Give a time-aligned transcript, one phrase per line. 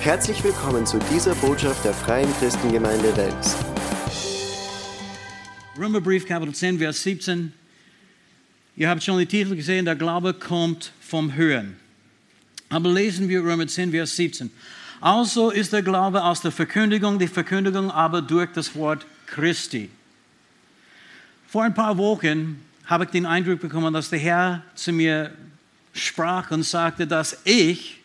[0.00, 3.56] Herzlich willkommen zu dieser Botschaft der Freien Christengemeinde Wels.
[5.76, 7.52] Römerbrief Kapitel 10, Vers 17.
[8.76, 11.76] Ihr habt schon den Titel gesehen, der Glaube kommt vom Hören.
[12.68, 14.52] Aber lesen wir Römer 10, Vers 17.
[15.00, 19.90] Also ist der Glaube aus der Verkündigung, die Verkündigung aber durch das Wort Christi.
[21.48, 25.32] Vor ein paar Wochen habe ich den Eindruck bekommen, dass der Herr zu mir
[25.92, 27.97] sprach und sagte, dass ich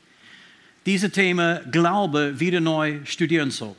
[0.86, 3.76] diese Thema Glaube wieder neu studieren soll.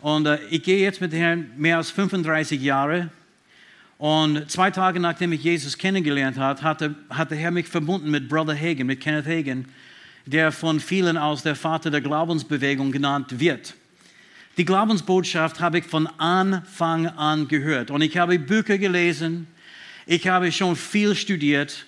[0.00, 3.10] Und äh, ich gehe jetzt mit Herrn mehr als 35 Jahre.
[3.98, 8.28] Und zwei Tage nachdem ich Jesus kennengelernt habe, hatte, hat der Herr mich verbunden mit
[8.28, 9.66] Brother Hagen, mit Kenneth Hagen,
[10.24, 13.74] der von vielen als der Vater der Glaubensbewegung genannt wird.
[14.56, 17.90] Die Glaubensbotschaft habe ich von Anfang an gehört.
[17.90, 19.46] Und ich habe Bücher gelesen,
[20.06, 21.86] ich habe schon viel studiert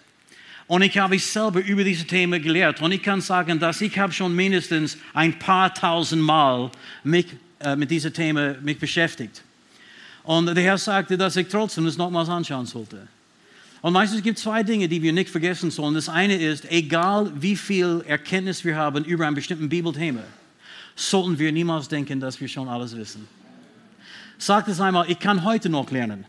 [0.67, 2.81] und ich habe selber über diese Themen gelehrt.
[2.81, 6.71] Und ich kann sagen, dass ich habe schon mindestens ein paar tausend Mal
[7.05, 7.27] mich
[7.61, 9.43] äh, mit diesem Thema mich beschäftigt.
[10.25, 13.07] Und der Herr sagte, dass ich trotzdem das nochmals anschauen sollte.
[13.81, 15.95] Und meistens gibt es zwei Dinge, die wir nicht vergessen sollen.
[15.95, 20.23] Das eine ist, egal wie viel Erkenntnis wir haben über ein bestimmtes Bibelthema,
[20.95, 23.27] sollten wir niemals denken, dass wir schon alles wissen.
[24.39, 26.25] Sagt es einmal, ich kann heute noch lernen.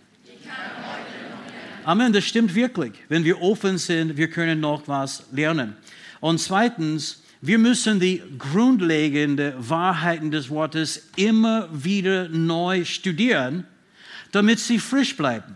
[1.85, 2.93] Amen, das stimmt wirklich.
[3.09, 5.75] Wenn wir offen sind, wir können noch was lernen.
[6.21, 13.67] Und zweitens, wir müssen die grundlegenden Wahrheiten des Wortes immer wieder neu studieren,
[14.31, 15.55] damit sie frisch bleiben.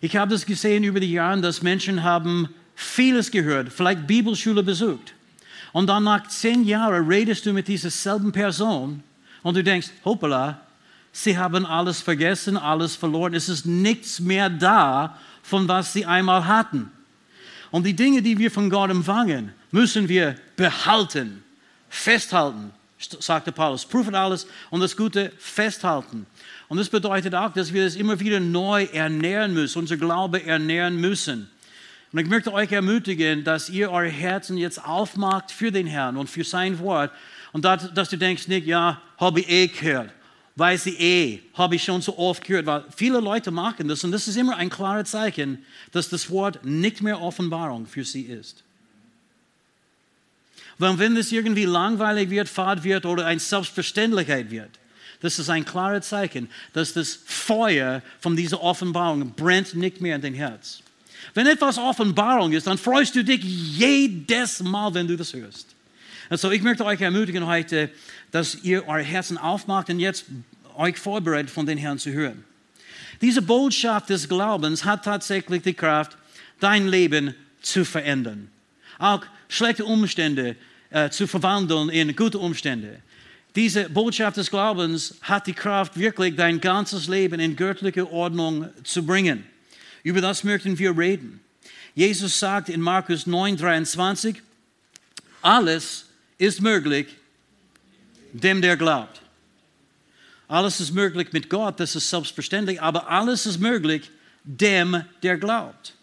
[0.00, 5.14] Ich habe das gesehen über die Jahre, dass Menschen haben vieles gehört, vielleicht Bibelschule besucht.
[5.72, 9.04] Und dann nach zehn Jahren redest du mit dieser selben Person
[9.44, 10.60] und du denkst, hoppala,
[11.12, 16.46] sie haben alles vergessen, alles verloren, es ist nichts mehr da, von was sie einmal
[16.46, 16.90] hatten.
[17.70, 21.44] Und die Dinge, die wir von Gott empfangen, müssen wir behalten,
[21.88, 23.84] festhalten, sagte Paulus.
[23.84, 26.26] Prüfen alles und das Gute festhalten.
[26.68, 30.96] Und das bedeutet auch, dass wir das immer wieder neu ernähren müssen, unser Glaube ernähren
[30.96, 31.50] müssen.
[32.10, 36.30] Und ich möchte euch ermutigen, dass ihr eure Herzen jetzt aufmacht für den Herrn und
[36.30, 37.12] für sein Wort.
[37.52, 40.10] Und dass, dass du denkst nicht, ja, habe ich eh gehört
[40.56, 44.12] weiß ich eh, habe ich schon so oft gehört, weil viele Leute machen das und
[44.12, 48.62] das ist immer ein klares Zeichen, dass das Wort nicht mehr Offenbarung für sie ist.
[50.78, 54.70] Weil wenn es irgendwie langweilig wird, fad wird oder eine Selbstverständlichkeit wird,
[55.20, 60.22] das ist ein klares Zeichen, dass das Feuer von dieser Offenbarung brennt nicht mehr in
[60.22, 60.82] dein Herz.
[61.32, 65.73] Wenn etwas Offenbarung ist, dann freust du dich jedes Mal, wenn du das hörst.
[66.28, 67.90] Also ich möchte euch ermutigen heute,
[68.30, 70.26] dass ihr eure Herzen aufmacht und jetzt
[70.76, 72.44] euch vorbereitet, von den Herrn zu hören.
[73.20, 76.16] Diese Botschaft des Glaubens hat tatsächlich die Kraft,
[76.60, 78.50] dein Leben zu verändern.
[78.98, 80.56] Auch schlechte Umstände
[80.90, 83.00] äh, zu verwandeln in gute Umstände.
[83.54, 89.04] Diese Botschaft des Glaubens hat die Kraft, wirklich dein ganzes Leben in göttliche Ordnung zu
[89.06, 89.46] bringen.
[90.02, 91.40] Über das möchten wir reden.
[91.94, 94.42] Jesus sagt in Markus 9, 23,
[95.40, 96.06] alles
[96.38, 97.06] ist möglich
[98.32, 99.20] dem, der glaubt.
[100.48, 104.10] Alles ist möglich mit Gott, das ist selbstverständlich, aber alles ist möglich
[104.44, 105.94] dem, der glaubt.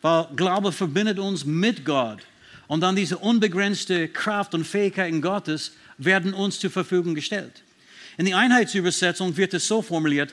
[0.00, 2.20] Weil Glaube verbindet uns mit Gott.
[2.66, 7.62] Und dann diese unbegrenzte Kraft und Fähigkeiten Gottes werden uns zur Verfügung gestellt.
[8.16, 10.32] In der Einheitsübersetzung wird es so formuliert,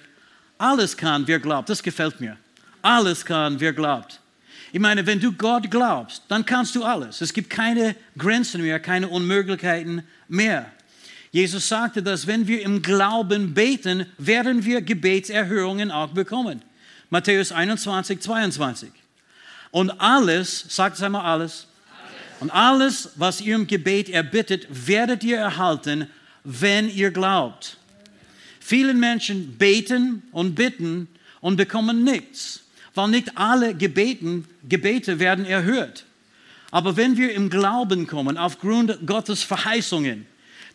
[0.58, 1.70] alles kann, wer glaubt.
[1.70, 2.38] Das gefällt mir.
[2.82, 4.21] Alles kann, wer glaubt.
[4.74, 7.20] Ich meine, wenn du Gott glaubst, dann kannst du alles.
[7.20, 10.72] Es gibt keine Grenzen mehr, keine Unmöglichkeiten mehr.
[11.32, 16.62] Jesus sagte, dass wenn wir im Glauben beten, werden wir Gebetserhörungen auch bekommen.
[17.10, 18.92] Matthäus 21, 22.
[19.72, 21.68] Und alles, sagt es einmal alles,
[22.40, 26.08] und alles, was ihr im Gebet erbittet, werdet ihr erhalten,
[26.44, 27.78] wenn ihr glaubt.
[28.60, 31.08] Viele Menschen beten und bitten
[31.40, 32.62] und bekommen nichts
[32.94, 36.06] weil nicht alle Gebeten, Gebete werden erhört.
[36.72, 40.26] Aber wenn wir im Glauben kommen, aufgrund Gottes Verheißungen,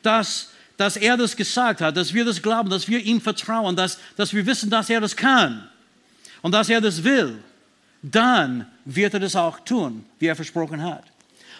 [0.02, 3.98] dass, dass er das gesagt hat, dass wir das glauben, dass wir ihm vertrauen, dass,
[4.16, 5.68] dass wir wissen, dass er das kann
[6.42, 7.38] und dass er das will,
[8.02, 11.04] dann wird er das auch tun, wie er versprochen hat.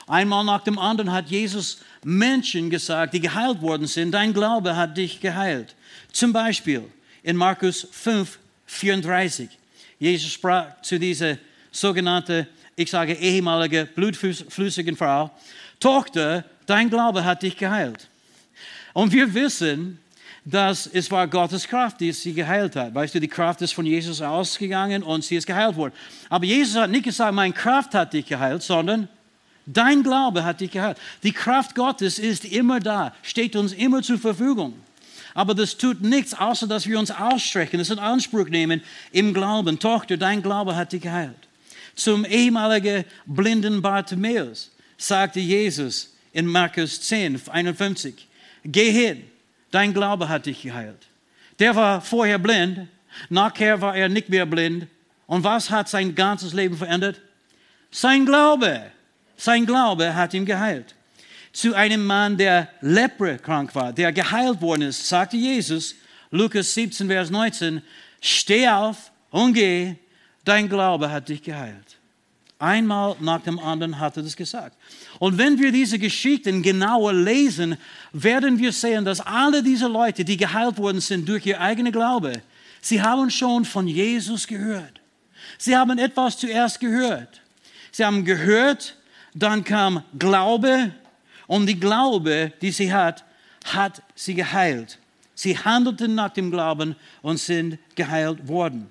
[0.06, 4.97] Einmal nach dem anderen hat Jesus Menschen gesagt, die geheilt worden sind, dein Glaube hat
[4.97, 5.75] dich geheilt.
[6.12, 6.85] Zum Beispiel
[7.25, 9.49] in Markus 5, 34.
[9.98, 11.38] Jesus sprach zu dieser
[11.70, 15.31] sogenannten, ich sage ehemalige blutflüssigen Frau,
[15.81, 18.08] Tochter, dein Glaube hat dich geheilt.
[18.93, 19.98] Und wir wissen,
[20.44, 22.94] dass es war Gottes Kraft, die sie geheilt hat.
[22.94, 25.93] Weißt du, die Kraft ist von Jesus ausgegangen und sie ist geheilt worden.
[26.28, 29.08] Aber Jesus hat nicht gesagt, meine Kraft hat dich geheilt, sondern
[29.66, 30.96] Dein Glaube hat dich geheilt.
[31.25, 34.75] Die Kraft Gottes ist immer da, steht uns immer zur Verfügung.
[35.37, 38.81] Aber das tut nichts, außer dass wir uns ausstrecken, das in Anspruch nehmen
[39.12, 39.79] im Glauben.
[39.79, 41.37] Tochter, dein Glaube hat dich geheilt.
[41.94, 48.27] Zum ehemaligen blinden Bartimäus sagte Jesus in Markus 10, 51,
[48.65, 49.25] geh hin,
[49.71, 51.06] dein Glaube hat dich geheilt.
[51.59, 52.89] Der war vorher blind,
[53.29, 54.87] nachher war er nicht mehr blind.
[55.27, 57.21] Und was hat sein ganzes Leben verändert?
[57.91, 58.91] Sein Glaube.
[59.37, 60.94] Sein Glaube hat ihn geheilt.
[61.56, 65.94] Zu einem Mann, der leprekrank war, der geheilt worden ist, sagte Jesus,
[66.31, 67.81] Lukas 17, Vers 19,
[68.20, 69.94] steh auf und geh,
[70.44, 71.97] dein Glaube hat dich geheilt.
[72.58, 74.76] Einmal nach dem anderen hat er das gesagt.
[75.19, 77.79] Und wenn wir diese Geschichten genauer lesen,
[78.12, 82.43] werden wir sehen, dass alle diese Leute, die geheilt worden sind durch ihr eigener Glaube,
[82.82, 85.00] sie haben schon von Jesus gehört.
[85.56, 87.41] Sie haben etwas zuerst gehört.
[87.93, 88.94] Sie haben gehört,
[89.32, 90.93] dann kam Glaube
[91.46, 93.25] und die Glaube, die sie hat,
[93.64, 94.98] hat sie geheilt.
[95.34, 98.88] Sie handelten nach dem Glauben und sind geheilt worden.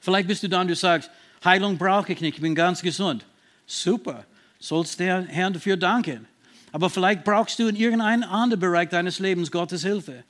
[0.00, 1.10] Vielleicht bist du da und du sagst,
[1.44, 3.24] Heilung brauche ich nicht, ich bin ganz gesund.
[3.66, 4.24] Super,
[4.58, 6.26] sollst der Herrn dafür danken.
[6.72, 10.24] Aber vielleicht brauchst du in irgendeinem anderen Bereich deines Lebens Gottes Hilfe.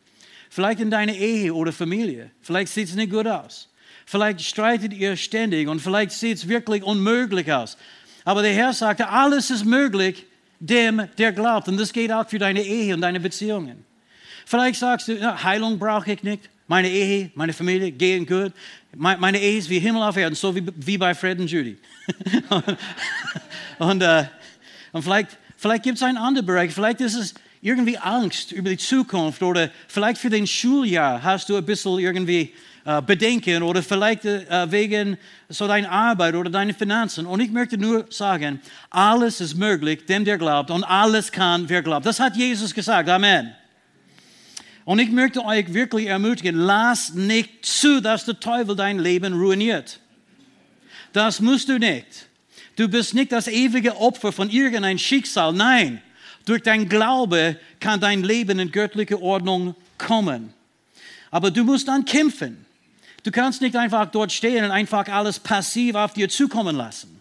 [0.48, 2.30] Vielleicht in deiner Ehe oder Familie.
[2.40, 3.68] Vielleicht sieht es nicht gut aus.
[4.06, 7.76] Vielleicht streitet ihr ständig und vielleicht sieht es wirklich unmöglich aus.
[8.24, 10.26] Aber der Herr sagte, alles ist möglich
[10.60, 11.66] dem, der glaubt.
[11.68, 13.84] Und das geht auch für deine Ehe und deine Beziehungen.
[14.46, 16.48] Vielleicht sagst du, Heilung brauche ich nicht.
[16.66, 18.52] Meine Ehe, meine Familie gehen gut.
[18.94, 21.78] Meine Ehe ist wie Himmel auf Erden, so wie, bei Fred und Judy.
[23.78, 24.24] und, äh,
[24.92, 26.72] und vielleicht, vielleicht gibt es einen anderen Bereich.
[26.72, 31.56] Vielleicht ist es irgendwie Angst über die Zukunft oder vielleicht für den Schuljahr hast du
[31.56, 32.52] ein bisschen irgendwie
[32.90, 35.16] äh, Bedenken oder vielleicht äh, wegen
[35.48, 37.24] so deiner Arbeit oder deiner Finanzen.
[37.24, 38.60] Und ich möchte nur sagen,
[38.90, 42.04] alles ist möglich, dem der glaubt und alles kann, wer glaubt.
[42.04, 43.08] Das hat Jesus gesagt.
[43.08, 43.54] Amen.
[44.84, 50.00] Und ich möchte euch wirklich ermutigen, lass nicht zu, dass der Teufel dein Leben ruiniert.
[51.12, 52.26] Das musst du nicht.
[52.74, 55.52] Du bist nicht das ewige Opfer von irgendeinem Schicksal.
[55.52, 56.02] Nein,
[56.44, 60.52] durch dein Glaube kann dein Leben in göttliche Ordnung kommen.
[61.30, 62.66] Aber du musst dann kämpfen.
[63.22, 67.20] Du kannst nicht einfach dort stehen und einfach alles passiv auf dir zukommen lassen.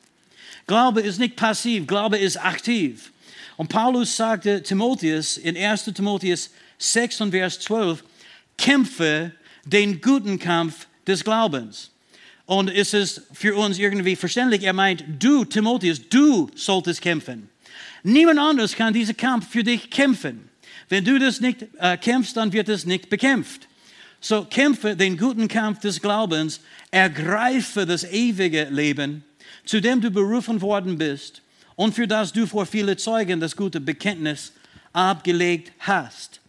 [0.68, 3.12] Glaube ist nicht passiv, Glaube ist aktiv.
[3.58, 5.86] Und Paulus sagte Timotheus in 1.
[5.86, 8.04] Timotheus 6 und Vers 12,
[8.58, 9.34] kämpfe
[9.66, 11.92] den guten Kampf des Glaubens.
[12.46, 17.50] Und es ist für uns irgendwie verständlich, er meint, du, Timotheus, du solltest kämpfen.
[18.04, 20.50] Niemand anderes kann diesen Kampf für dich kämpfen.
[20.88, 23.68] Wenn du das nicht äh, kämpfst, dann wird es nicht bekämpft.
[24.22, 26.60] So kämpfe den guten Kampf des Glaubens,
[26.92, 29.24] ergreife das ewige Leben,
[29.66, 31.42] zu dem du berufen worden bist
[31.76, 34.52] und für das du vor viele Zeugen das gute Bekenntnis
[34.92, 36.42] abgelegt hast.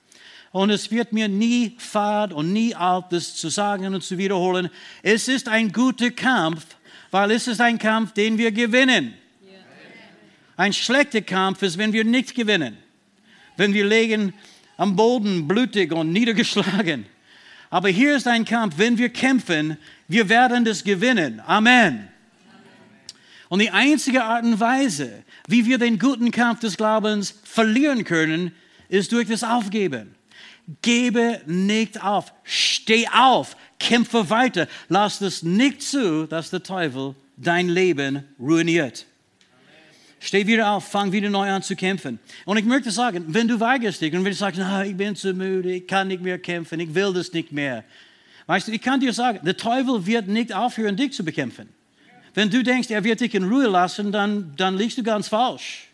[0.53, 4.69] Und es wird mir nie fad und nie alt, das zu sagen und zu wiederholen.
[5.03, 6.67] Es ist ein guter Kampf,
[7.13, 9.15] weil es ist ein Kampf, den wir gewinnen.
[10.57, 12.77] Ein schlechter Kampf ist, wenn wir nicht gewinnen.
[13.57, 14.35] Wenn wir liegen
[14.77, 17.07] am Boden blutig und niedergeschlagen.
[17.71, 19.79] Aber hier ist ein Kampf, wenn wir kämpfen,
[20.09, 21.41] wir werden das gewinnen.
[21.47, 22.09] Amen.
[23.49, 28.53] Und die einzige Art und Weise, wie wir den guten Kampf des Glaubens verlieren können,
[28.89, 30.15] ist durch das Aufgeben.
[30.83, 32.33] Gebe nicht auf.
[32.45, 33.57] Steh auf.
[33.79, 34.69] Kämpfe weiter.
[34.89, 39.07] Lass es nicht zu, dass der Teufel dein Leben ruiniert.
[40.23, 42.19] Steh wieder auf, fang wieder neu an zu kämpfen.
[42.45, 45.17] Und ich möchte sagen, wenn du weigerst dich und wenn du sagst, na, ich bin
[45.17, 47.85] zu müde, ich kann nicht mehr kämpfen, ich will das nicht mehr.
[48.47, 51.71] Weißt du, ich kann dir sagen, der Teufel wird nicht aufhören, dich zu bekämpfen.
[52.35, 55.89] Wenn du denkst, er wird dich in Ruhe lassen, dann, dann liegst du ganz falsch.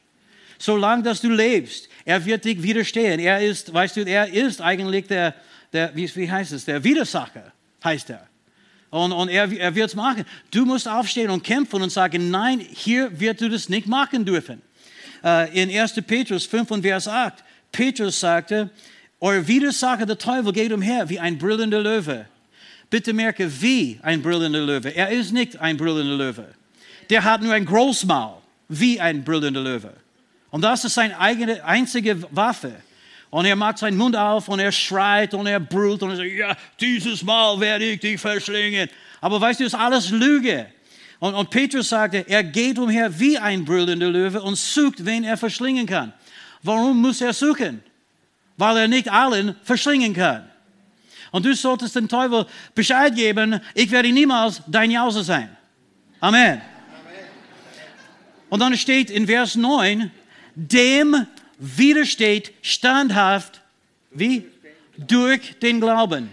[0.58, 3.20] Solange dass du lebst, er wird dich widerstehen.
[3.20, 5.34] Er ist, weißt du, er ist eigentlich der,
[5.72, 7.52] der wie, wie heißt es, der Widersacher,
[7.84, 8.26] heißt er.
[8.96, 10.24] Und, und er, er wird es machen.
[10.50, 14.62] Du musst aufstehen und kämpfen und sagen, nein, hier wird du das nicht machen dürfen.
[15.22, 15.94] Äh, in 1.
[16.06, 17.34] Petrus 5 und Vers 8,
[17.70, 18.70] Petrus sagte,
[19.20, 22.26] euer Widersacher, der Teufel, geht umher wie ein brüllender Löwe.
[22.88, 24.88] Bitte merke, wie ein brüllender Löwe.
[24.94, 26.46] Er ist nicht ein brüllender Löwe.
[27.10, 28.38] Der hat nur ein Großmaul,
[28.68, 29.92] wie ein brüllender Löwe.
[30.50, 32.72] Und das ist seine eigene, einzige Waffe.
[33.30, 36.30] Und er macht seinen Mund auf und er schreit und er brüllt und er sagt,
[36.30, 38.88] ja, dieses Mal werde ich dich verschlingen.
[39.20, 40.66] Aber weißt du, das ist alles Lüge.
[41.18, 45.36] Und, und Petrus sagte, er geht umher wie ein brüllender Löwe und sucht, wen er
[45.36, 46.12] verschlingen kann.
[46.62, 47.82] Warum muss er suchen?
[48.56, 50.48] Weil er nicht allen verschlingen kann.
[51.32, 55.54] Und du solltest dem Teufel Bescheid geben, ich werde niemals dein Jause sein.
[56.20, 56.60] Amen.
[58.48, 60.10] Und dann steht in Vers 9,
[60.54, 61.26] dem
[61.58, 63.60] widersteht standhaft,
[64.10, 64.46] wie?
[64.96, 66.30] Durch den Glauben.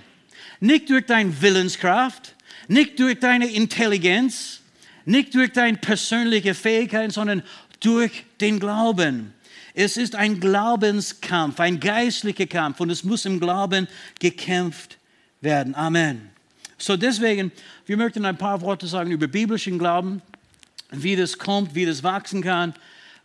[0.60, 2.36] Nicht durch deine Willenskraft,
[2.68, 4.62] nicht durch deine Intelligenz,
[5.06, 7.44] nicht durch deine persönliche Fähigkeit, sondern
[7.80, 9.34] durch den Glauben.
[9.74, 13.88] Es ist ein Glaubenskampf, ein geistlicher Kampf und es muss im Glauben
[14.20, 14.98] gekämpft
[15.42, 15.76] werden.
[15.76, 16.30] Amen.
[16.78, 17.52] So deswegen,
[17.86, 20.22] wir möchten ein paar Worte sagen über biblischen Glauben,
[20.92, 22.74] wie das kommt, wie das wachsen kann,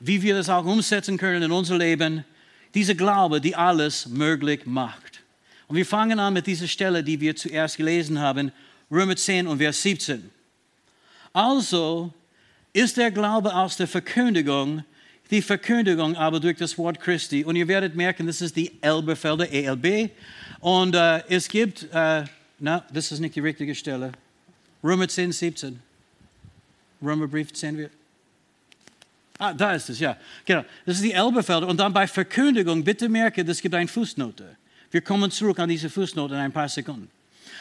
[0.00, 2.24] wie wir das auch umsetzen können in unser Leben.
[2.74, 5.22] Diese Glaube, die alles möglich macht.
[5.66, 8.52] Und wir fangen an mit dieser Stelle, die wir zuerst gelesen haben,
[8.90, 10.30] Römer 10 und Vers 17.
[11.32, 12.12] Also
[12.72, 14.84] ist der Glaube aus der Verkündigung,
[15.30, 17.44] die Verkündigung aber durch das Wort Christi.
[17.44, 20.10] Und ihr werdet merken, das ist die Elberfelder, ELB.
[20.60, 22.24] Und äh, es gibt, äh,
[22.58, 24.12] na, das ist nicht die richtige Stelle.
[24.82, 25.80] Römer 10, 17.
[27.02, 27.90] Römerbrief 10.
[29.38, 30.16] Ah, da ist es, ja.
[30.44, 30.64] Genau.
[30.84, 31.68] Das ist die Elberfelder.
[31.68, 34.56] Und dann bei Verkündigung, bitte merke, es gibt eine Fußnote.
[34.90, 37.08] Wir kommen zurück an diese Fußnote in ein paar Sekunden.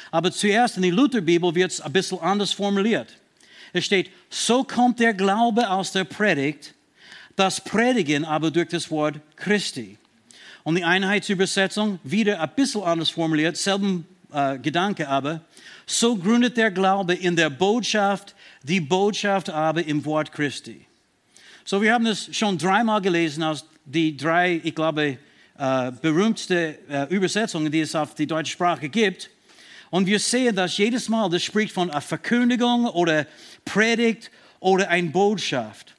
[0.09, 3.09] Aber zuerst in der Lutherbibel wird es ein bisschen anders formuliert.
[3.73, 6.73] Es steht, so kommt der Glaube aus der Predigt,
[7.35, 9.97] das Predigen aber durch das Wort Christi.
[10.63, 15.41] Und die Einheitsübersetzung, wieder ein bisschen anders formuliert, selben äh, Gedanke aber,
[15.85, 20.87] so gründet der Glaube in der Botschaft, die Botschaft aber im Wort Christi.
[21.69, 25.17] So, wir haben das schon dreimal gelesen aus die drei, ich glaube,
[25.59, 29.29] äh, äh, Übersetzungen, die es auf die deutsche Sprache gibt.
[29.89, 33.27] Und wir sehen, dass jedes Mal das spricht von einer Verkündigung oder
[33.65, 34.31] Predigt
[34.61, 35.93] oder eine Botschaft.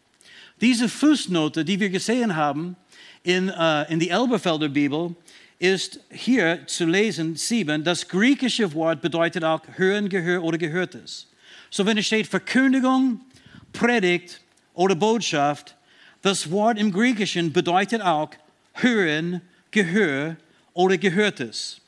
[0.59, 2.75] Diese Fußnote, die wir gesehen haben
[3.23, 5.15] in, uh, in die Elberfelder Bibel,
[5.59, 7.85] ist hier zu lesen, sieben.
[7.85, 11.27] Das griechische Wort bedeutet auch hören, Gehör oder Gehörtes.
[11.69, 13.21] So, wenn es steht Verkündigung,
[13.75, 14.41] Predigt
[14.79, 15.75] oder Botschaft,
[16.23, 18.31] das Wort im Griechischen bedeutet auch
[18.75, 19.41] hören,
[19.73, 20.37] Gehör
[20.73, 21.81] oder Gehörtes.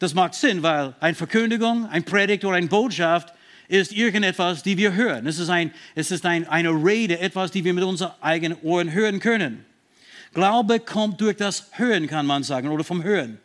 [0.00, 3.32] Das macht Sinn, weil eine Verkündigung, ein Predigt oder eine Botschaft
[3.68, 5.28] ist irgendetwas, die wir hören.
[5.28, 8.92] Es ist, ein, es ist ein, eine Rede, etwas, die wir mit unseren eigenen Ohren
[8.92, 9.64] hören können.
[10.34, 13.38] Glaube kommt durch das Hören, kann man sagen, oder vom Hören.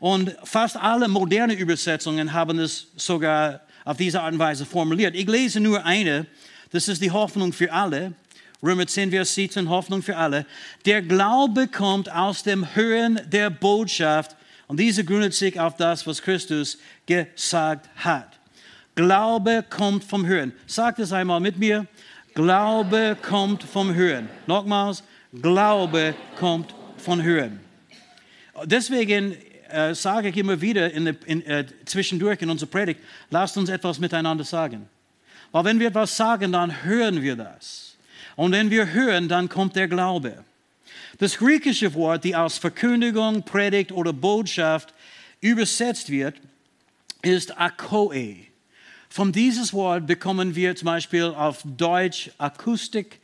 [0.00, 5.14] Und fast alle moderne Übersetzungen haben es sogar auf diese Art und Weise formuliert.
[5.14, 6.26] Ich lese nur eine,
[6.72, 8.12] das ist die Hoffnung für alle.
[8.62, 10.46] Römer 10, Vers 17, Hoffnung für alle.
[10.84, 14.36] Der Glaube kommt aus dem Hören der Botschaft
[14.66, 18.38] und diese gründet sich auf das, was Christus gesagt hat.
[18.94, 20.52] Glaube kommt vom Hören.
[20.66, 21.86] Sagt es einmal mit mir.
[22.34, 24.28] Glaube kommt vom Hören.
[24.46, 27.60] Nochmals, Glaube kommt von Hören.
[28.64, 29.36] Deswegen
[29.70, 33.00] äh, sage ich immer wieder in, in, äh, zwischendurch in unserer Predigt,
[33.30, 34.88] lasst uns etwas miteinander sagen.
[35.52, 37.96] Weil wenn wir etwas sagen, dann hören wir das.
[38.36, 40.44] Und wenn wir hören, dann kommt der Glaube.
[41.18, 44.94] Das griechische Wort, die als Verkündigung, Predigt oder Botschaft
[45.40, 46.36] übersetzt wird,
[47.22, 48.36] ist Akoe.
[49.08, 53.20] Von dieses Wort bekommen wir zum Beispiel auf Deutsch Akustik,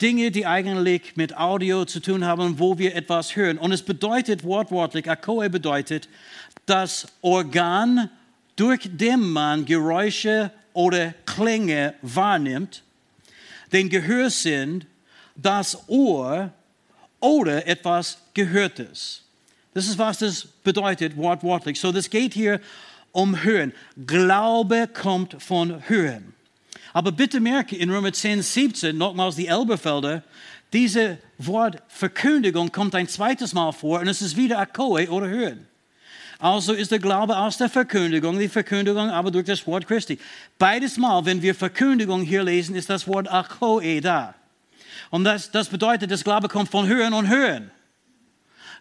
[0.00, 3.58] Dinge, die eigentlich mit Audio zu tun haben, wo wir etwas hören.
[3.58, 6.08] Und es bedeutet wortwörtlich, Akoe bedeutet,
[6.66, 8.10] das Organ,
[8.56, 12.82] durch dem man Geräusche oder Klänge wahrnimmt,
[13.72, 14.84] den Gehörsinn,
[15.34, 16.52] das Ohr
[17.18, 19.22] oder etwas Gehörtes.
[19.72, 21.80] Das ist, was das bedeutet, wortwörtlich.
[21.80, 22.60] So, das geht hier
[23.10, 23.72] um Hören.
[24.06, 26.34] Glaube kommt von Hören.
[26.92, 30.22] Aber bitte merke in Römer 10, 17, nochmals die Elberfelder,
[30.74, 35.66] diese Wort Verkündigung kommt ein zweites Mal vor und es ist wieder Akoe oder Hören.
[36.38, 40.18] Also ist der Glaube aus der Verkündigung, die Verkündigung aber durch das Wort Christi.
[40.58, 44.34] Beides Mal, wenn wir Verkündigung hier lesen, ist das Wort Akoe da.
[45.10, 47.70] Und das, das bedeutet, das Glaube kommt von Hören und Hören.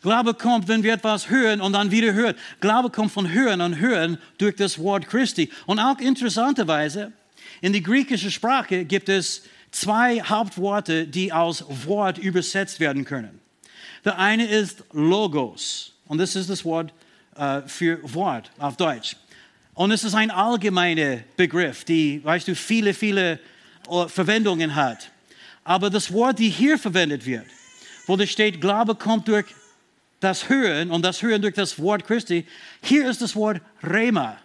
[0.02, 2.36] Glaube kommt, wenn wir etwas hören und dann wieder hören.
[2.60, 5.50] Glaube kommt von Hören und Hören durch das Wort Christi.
[5.66, 7.12] Und auch interessanterweise,
[7.62, 13.40] in die griechische Sprache gibt es zwei Hauptworte, die als Wort übersetzt werden können.
[14.04, 15.94] Der eine ist Logos.
[16.08, 16.94] Und das ist das Wort
[17.36, 19.16] äh, für Wort auf Deutsch.
[19.74, 23.40] Und es ist ein allgemeiner Begriff, die, weißt du, viele, viele
[23.90, 25.12] äh, Verwendungen hat.
[25.64, 27.46] Aber das Wort, die hier verwendet wird,
[28.08, 29.46] wo da steht, Glaube kommt durch
[30.20, 32.46] das Hören und das Hören durch das Wort Christi,
[32.82, 34.38] hier ist das Wort Rema.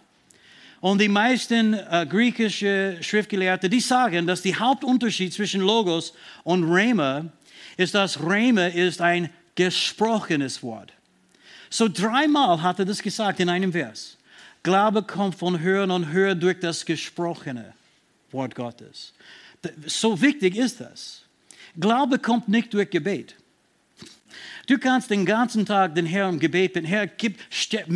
[0.81, 7.25] Und die meisten äh, griechischen Schriftgelehrten, die sagen, dass der Hauptunterschied zwischen Logos und Rema
[7.77, 10.91] ist, dass Rema ist ein gesprochenes Wort.
[11.71, 14.17] So dreimal hat er das gesagt in einem Vers.
[14.61, 17.73] Glaube kommt von Hören und Hören durch das gesprochene
[18.31, 19.13] Wort Gottes.
[19.87, 21.23] So wichtig ist das.
[21.79, 23.35] Glaube kommt nicht durch Gebet.
[24.67, 27.37] Du kannst den ganzen Tag den Herrn im Gebet bitten, Herr, gib,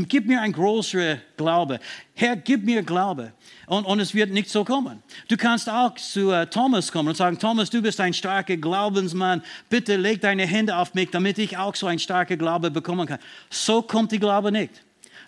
[0.07, 1.79] gib mir ein größerer Glaube.
[2.13, 3.33] Herr, gib mir Glaube.
[3.67, 5.01] Und, und, es wird nicht so kommen.
[5.27, 9.41] Du kannst auch zu uh, Thomas kommen und sagen, Thomas, du bist ein starker Glaubensmann.
[9.69, 13.19] Bitte leg deine Hände auf mich, damit ich auch so ein starker Glaube bekommen kann.
[13.49, 14.71] So kommt die Glaube nicht.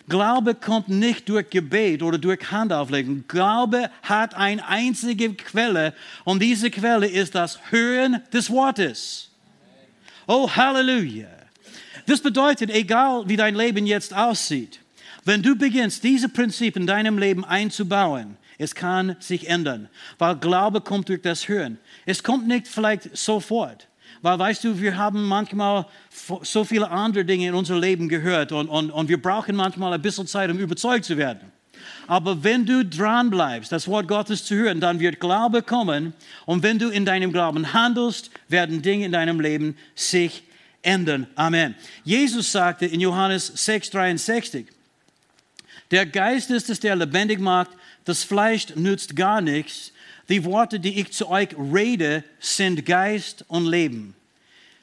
[0.08, 3.24] Glaube kommt nicht durch Gebet oder durch Handauflegen.
[3.28, 5.92] Glaube hat eine einzige Quelle
[6.24, 9.27] und diese Quelle ist das Hören des Wortes.
[10.30, 11.26] Oh, Halleluja.
[12.04, 14.78] Das bedeutet, egal wie dein Leben jetzt aussieht,
[15.24, 20.82] wenn du beginnst, diese Prinzipien in deinem Leben einzubauen, es kann sich ändern, weil Glaube
[20.82, 21.78] kommt durch das Hören.
[22.04, 23.88] Es kommt nicht vielleicht sofort.
[24.20, 25.86] Weil weißt du, wir haben manchmal
[26.42, 30.02] so viele andere Dinge in unserem Leben gehört und, und, und wir brauchen manchmal ein
[30.02, 31.52] bisschen Zeit, um überzeugt zu werden.
[32.06, 36.14] Aber wenn du dran bleibst, das Wort Gottes zu hören, dann wird Glaube kommen.
[36.46, 40.42] Und wenn du in deinem Glauben handelst, werden Dinge in deinem Leben sich
[40.82, 41.26] ändern.
[41.34, 41.74] Amen.
[42.04, 44.66] Jesus sagte in Johannes 6,63,
[45.90, 47.70] der Geist ist es, der lebendig macht,
[48.04, 49.92] das Fleisch nützt gar nichts.
[50.28, 54.14] Die Worte, die ich zu euch rede, sind Geist und Leben.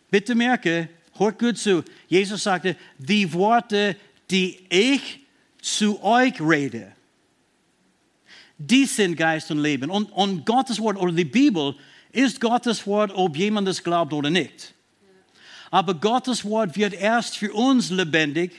[0.10, 1.84] Bitte merke, hört gut zu.
[2.08, 3.96] Jesus sagte, die Worte,
[4.32, 5.25] die ich
[5.66, 6.92] zu euch rede,
[8.60, 9.90] die sind Geist und Leben.
[9.90, 11.76] Und, und Gottes Wort oder die Bibel
[12.12, 14.76] ist Gottes Wort, ob jemand es glaubt oder nicht.
[15.72, 18.52] Aber Gottes Wort wird erst für uns lebendig.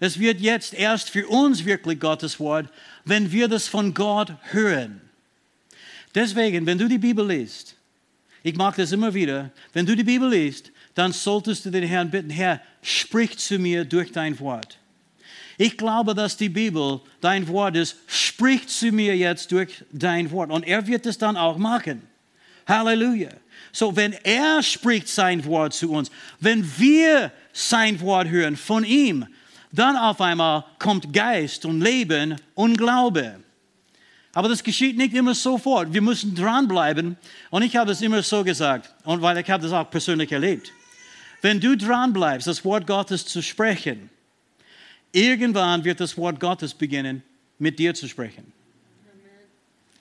[0.00, 2.68] Es wird jetzt erst für uns wirklich Gottes Wort,
[3.04, 5.00] wenn wir das von Gott hören.
[6.12, 7.76] Deswegen, wenn du die Bibel liest,
[8.42, 12.10] ich mag das immer wieder, wenn du die Bibel liest, dann solltest du den Herrn
[12.10, 14.78] bitten, Herr, sprich zu mir durch dein Wort.
[15.62, 20.50] Ich glaube, dass die Bibel dein Wort ist, sprich zu mir jetzt durch dein Wort.
[20.50, 22.02] Und er wird es dann auch machen.
[22.66, 23.28] Halleluja.
[23.70, 29.24] So, wenn er spricht sein Wort zu uns, wenn wir sein Wort hören von ihm,
[29.70, 33.38] dann auf einmal kommt Geist und Leben und Glaube.
[34.32, 35.92] Aber das geschieht nicht immer sofort.
[35.94, 37.16] Wir müssen dranbleiben.
[37.50, 40.72] Und ich habe es immer so gesagt, und weil ich habe das auch persönlich erlebt.
[41.40, 44.10] Wenn du dranbleibst, das Wort Gottes zu sprechen,
[45.12, 47.22] irgendwann wird das Wort Gottes beginnen,
[47.58, 48.52] mit dir zu sprechen.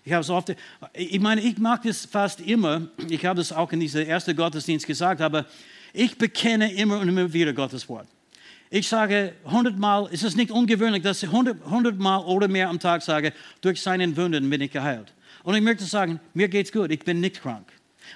[0.04, 0.56] Ich habe es oft,
[0.93, 2.88] ich meine, ich mag das fast immer.
[3.08, 5.45] Ich habe es auch in diesem ersten Gottesdienst gesagt, aber
[5.93, 8.08] ich bekenne immer und immer wieder Gottes Wort.
[8.71, 13.34] Ich sage hundertmal, es ist nicht ungewöhnlich, dass ich hundertmal oder mehr am Tag sage,
[13.60, 15.13] durch seinen Wunden bin ich geheilt.
[15.43, 17.67] Und ich möchte sagen, mir geht's gut, ich bin nicht krank.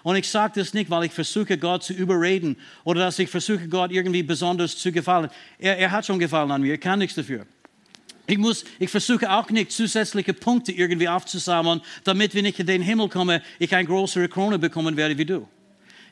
[0.05, 3.67] Und ich sage das nicht, weil ich versuche, Gott zu überreden oder dass ich versuche,
[3.67, 5.31] Gott irgendwie besonders zu gefallen.
[5.57, 7.47] Er, er hat schon gefallen an mir, er kann nichts dafür.
[8.27, 12.83] Ich, muss, ich versuche auch nicht zusätzliche Punkte irgendwie aufzusammeln, damit, wenn ich in den
[12.83, 15.47] Himmel komme, ich eine größere Krone bekommen werde wie du.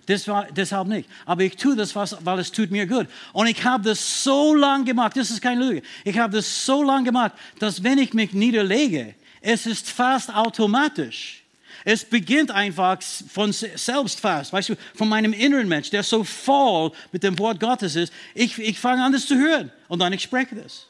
[0.08, 1.08] Das war, deshalb nicht.
[1.28, 3.06] Aber ich tue das, weil es tut mir gut.
[3.32, 5.84] Und ich habe das so lange gemacht, das ist keine Lüge.
[6.04, 11.43] Ich habe das so lange gemacht, dass wenn ich mich niederlege, es ist fast automatisch.
[11.86, 16.92] Es beginnt einfach von selbst fast, weißt du, von meinem inneren Mensch, der so voll
[17.12, 18.14] mit dem Wort Gottes ist.
[18.34, 20.88] Ich, ich fange an, das zu hören und dann ich spreche das.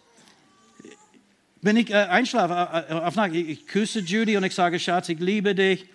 [1.61, 5.09] Wenn ich äh, einschlafe äh, auf Nacht, ich, ich küsse Judy und ich sage, Schatz,
[5.09, 5.85] ich liebe dich.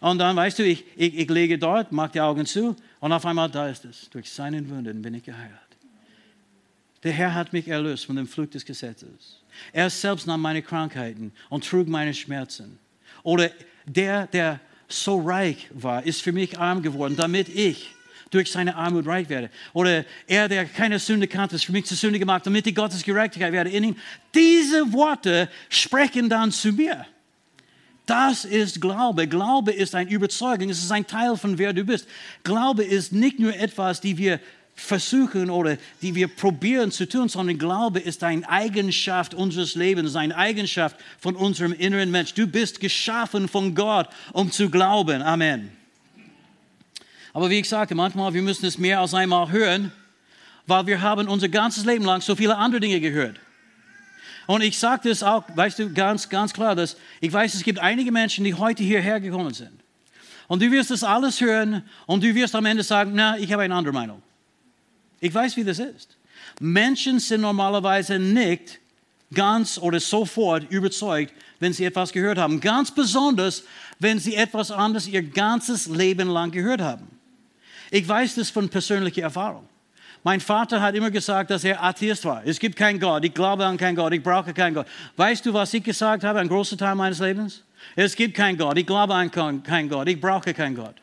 [0.00, 3.24] Und dann, weißt du, ich, ich, ich lege dort, mache die Augen zu und auf
[3.24, 4.10] einmal da ist es.
[4.10, 5.52] Durch seinen Wunden bin ich geheilt.
[7.04, 9.40] Der Herr hat mich erlöst von dem Flug des Gesetzes.
[9.72, 12.78] Er selbst nahm meine Krankheiten und trug meine Schmerzen.
[13.22, 13.50] Oder
[13.86, 17.94] der, der so reich war, ist für mich arm geworden, damit ich
[18.30, 19.50] durch seine Armut reich werde.
[19.72, 23.02] Oder er, der keine Sünde kannte, ist für mich zur Sünde gemacht, damit ich Gottes
[23.02, 23.96] Gerechtigkeit werde in ihm.
[24.34, 27.06] Diese Worte sprechen dann zu mir.
[28.06, 29.28] Das ist Glaube.
[29.28, 30.70] Glaube ist eine Überzeugung.
[30.70, 32.08] Es ist ein Teil von wer du bist.
[32.42, 34.40] Glaube ist nicht nur etwas, die wir
[34.74, 40.36] versuchen oder die wir probieren zu tun, sondern Glaube ist eine Eigenschaft unseres Lebens, eine
[40.36, 42.34] Eigenschaft von unserem inneren Mensch.
[42.34, 45.22] Du bist geschaffen von Gott, um zu glauben.
[45.22, 45.70] Amen.
[47.32, 49.92] Aber wie ich sagte, manchmal wir müssen es mehr als einmal hören,
[50.66, 53.38] weil wir haben unser ganzes Leben lang so viele andere Dinge gehört.
[54.46, 57.78] Und ich sage das auch, weißt du, ganz, ganz klar, dass ich weiß, es gibt
[57.78, 59.80] einige Menschen, die heute hierher gekommen sind.
[60.48, 63.62] Und du wirst das alles hören und du wirst am Ende sagen, na, ich habe
[63.62, 64.22] eine andere Meinung.
[65.22, 66.16] Ich weiß, wie das ist.
[66.58, 68.80] Menschen sind normalerweise nicht
[69.32, 72.60] ganz oder sofort überzeugt, wenn sie etwas gehört haben.
[72.60, 73.62] Ganz besonders,
[74.00, 77.06] wenn sie etwas anderes ihr ganzes Leben lang gehört haben.
[77.92, 79.68] Ich weiß das von persönlicher Erfahrung.
[80.24, 82.42] Mein Vater hat immer gesagt, dass er Atheist war.
[82.44, 83.24] Es gibt keinen Gott.
[83.24, 84.12] Ich glaube an keinen Gott.
[84.12, 84.88] Ich brauche keinen Gott.
[85.16, 87.62] Weißt du, was ich gesagt habe, ein großer Teil meines Lebens?
[87.94, 88.76] Es gibt keinen Gott.
[88.76, 90.08] Ich glaube an keinen Gott.
[90.08, 90.96] Ich brauche keinen Gott.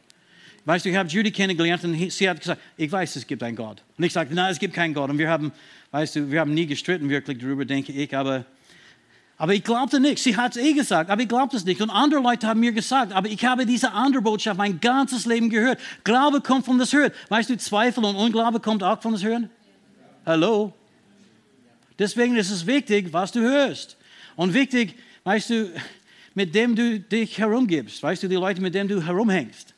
[0.66, 3.56] Weißt du, ich habe Judy kennengelernt und sie hat gesagt, ich weiß, es gibt einen
[3.56, 3.84] Gott.
[3.98, 5.10] Und ich sagte, nein, es gibt keinen Gott.
[5.10, 5.52] Und wir haben,
[5.92, 8.46] weißt du, wir haben nie gestritten wirklich darüber, denke ich, aber
[9.40, 10.22] aber ich glaubte nicht.
[10.22, 11.82] Sie hat es eh gesagt, aber ich glaubte es nicht.
[11.82, 15.50] Und andere Leute haben mir gesagt, aber ich habe diese andere Botschaft mein ganzes Leben
[15.50, 15.80] gehört.
[16.04, 17.14] Glaube kommt von das Hören.
[17.30, 19.50] Weißt du, Zweifel und Unglaube kommt auch von das Hören?
[20.26, 20.74] Hallo?
[21.98, 23.96] Deswegen ist es wichtig, was du hörst.
[24.36, 25.72] Und wichtig, weißt du,
[26.34, 28.04] mit dem du dich herumgibst.
[28.04, 29.74] Weißt du, die Leute, mit denen du herumhängst.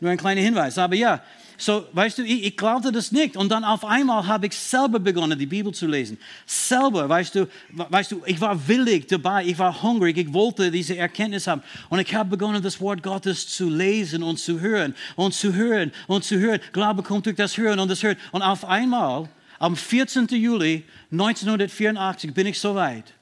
[0.00, 0.78] Nur ein kleiner Hinweis.
[0.78, 1.22] Aber ja,
[1.60, 3.36] so, weißt du, ich, ich glaubte das nicht.
[3.36, 6.16] Und dann auf einmal habe ich selber begonnen, die Bibel zu lesen.
[6.46, 10.96] Selber, weißt du, weißt du, ich war willig dabei, ich war hungrig, ich wollte diese
[10.96, 11.62] Erkenntnis haben.
[11.90, 15.92] Und ich habe begonnen, das Wort Gottes zu lesen und zu hören und zu hören
[16.06, 16.60] und zu hören.
[16.72, 18.16] Glaube kommt durch das Hören und das Hören.
[18.32, 20.28] Und auf einmal, am 14.
[20.28, 23.12] Juli 1984, bin ich so weit.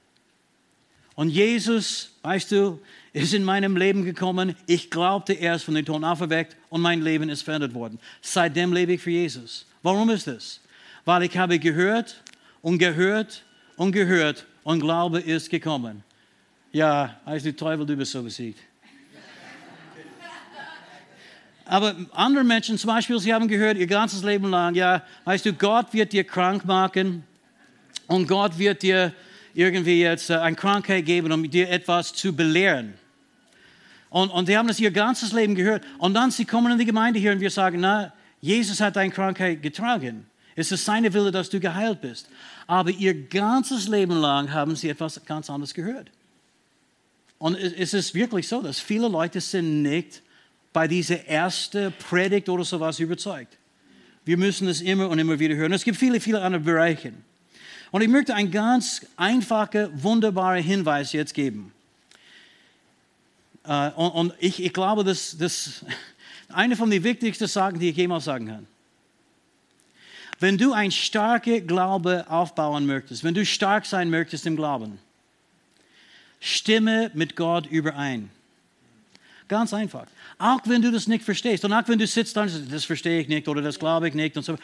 [1.17, 2.81] Und Jesus, weißt du,
[3.12, 4.55] ist in meinem Leben gekommen.
[4.66, 7.99] Ich glaubte erst von den Toten auferweckt und mein Leben ist verändert worden.
[8.21, 9.66] Seitdem lebe ich für Jesus.
[9.83, 10.61] Warum ist das?
[11.05, 12.23] Weil ich habe gehört
[12.62, 13.44] und gehört
[13.77, 16.03] und gehört und Glaube ist gekommen.
[16.73, 18.61] Ja, als die Teufel, du bist so besiegt.
[21.64, 25.53] Aber andere Menschen zum Beispiel, sie haben gehört ihr ganzes Leben lang, ja, weißt du,
[25.53, 27.25] Gott wird dir krank machen
[28.07, 29.12] und Gott wird dir
[29.59, 32.94] irgendwie jetzt äh, eine Krankheit geben, um dir etwas zu belehren.
[34.09, 35.85] Und, und die haben das ihr ganzes Leben gehört.
[35.99, 39.12] Und dann sie kommen in die Gemeinde hier und wir sagen, na, Jesus hat deine
[39.12, 40.27] Krankheit getragen.
[40.55, 42.29] Es ist seine Wille, dass du geheilt bist.
[42.66, 46.11] Aber ihr ganzes Leben lang haben sie etwas ganz anderes gehört.
[47.38, 50.23] Und es ist wirklich so, dass viele Leute sind nicht
[50.73, 53.57] bei dieser ersten Predigt oder sowas überzeugt.
[54.25, 55.73] Wir müssen es immer und immer wieder hören.
[55.73, 57.12] Es gibt viele, viele andere Bereiche.
[57.90, 61.72] Und ich möchte einen ganz einfachen, wunderbaren Hinweis jetzt geben.
[63.66, 65.85] Uh, und, ich, glaube, das ist
[66.48, 68.66] eine von den wichtigsten Sachen, die ich jemals sagen kann.
[70.40, 74.98] Wenn du ein starker Glaube aufbauen möchtest, wenn du stark sein möchtest im Glauben,
[76.40, 78.31] stimme mit Gott überein.
[79.48, 80.07] Ganz einfach.
[80.38, 83.20] Auch wenn du das nicht verstehst und auch wenn du sitzt und sagst, das verstehe
[83.20, 84.57] ich nicht oder das glaube ich nicht und so.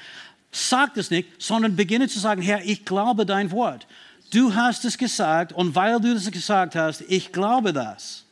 [0.56, 3.88] Sag das nicht, sondern beginne zu sagen, Herr, ich glaube dein Wort.
[4.30, 8.24] Du hast es gesagt und weil du das gesagt hast, ich glaube das.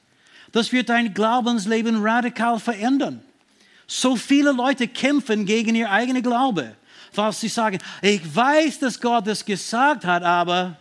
[0.52, 3.24] Das wird dein Glaubensleben radikal verändern.
[3.88, 6.76] So viele Leute kämpfen gegen ihr eigenen Glaube,
[7.12, 10.76] weil sie sagen, ich weiß, dass Gott das gesagt hat, aber...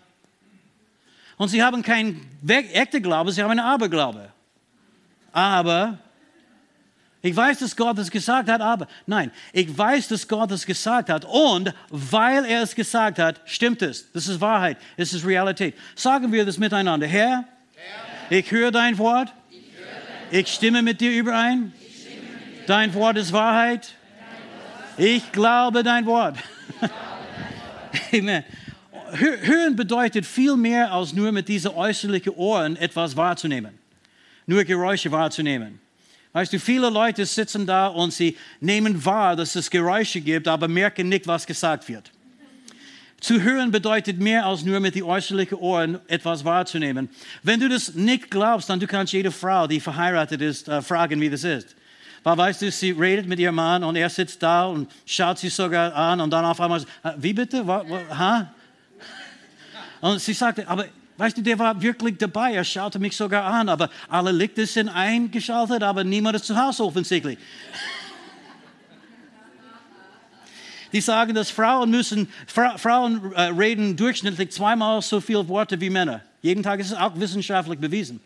[1.37, 4.29] Und sie haben keinen echten Glaube, sie haben einen Aberglaube.
[5.31, 5.97] Aber
[7.21, 11.09] ich weiß, dass Gott es gesagt hat, aber nein, ich weiß, dass Gott es gesagt
[11.09, 14.11] hat und weil er es gesagt hat, stimmt es.
[14.11, 15.75] Das ist Wahrheit, es ist Realität.
[15.95, 17.05] Sagen wir das miteinander.
[17.05, 17.45] Herr,
[18.29, 18.37] Herr.
[18.39, 19.31] ich höre dein Wort
[20.33, 21.73] ich stimme mit dir überein.
[22.65, 23.93] Dein Wort ist Wahrheit.
[24.97, 26.37] Ich glaube dein Wort.
[28.13, 28.43] Amen.
[29.11, 33.77] Hören bedeutet viel mehr als nur mit diesen äußerlichen Ohren etwas wahrzunehmen.
[34.45, 35.80] Nur Geräusche wahrzunehmen.
[36.33, 40.67] Weißt du, viele Leute sitzen da und sie nehmen wahr, dass es Geräusche gibt, aber
[40.67, 42.11] merken nicht, was gesagt wird.
[43.19, 47.07] Zu hören bedeutet mehr als nur mit den äußerlichen Ohren etwas wahrzunehmen.
[47.43, 51.21] Wenn du das nicht glaubst, dann du kannst jede Frau, die verheiratet ist, äh, fragen,
[51.21, 51.75] wie das ist.
[52.23, 55.49] Weil weißt du, sie redet mit ihrem Mann und er sitzt da und schaut sie
[55.49, 57.65] sogar an und dann auf einmal, äh, wie bitte?
[57.67, 58.51] Ha?
[60.01, 60.85] Und sie sagte, aber
[61.21, 64.89] weißt du, der war wirklich dabei, er schaute mich sogar an, aber alle Lichter sind
[64.89, 67.37] eingeschaltet, aber niemand ist zu Hause offensichtlich.
[70.91, 75.89] die sagen, dass Frauen müssen, Fra Frauen äh, reden durchschnittlich zweimal so viele Worte wie
[75.89, 76.21] Männer.
[76.41, 78.19] Jeden Tag ist es auch wissenschaftlich bewiesen.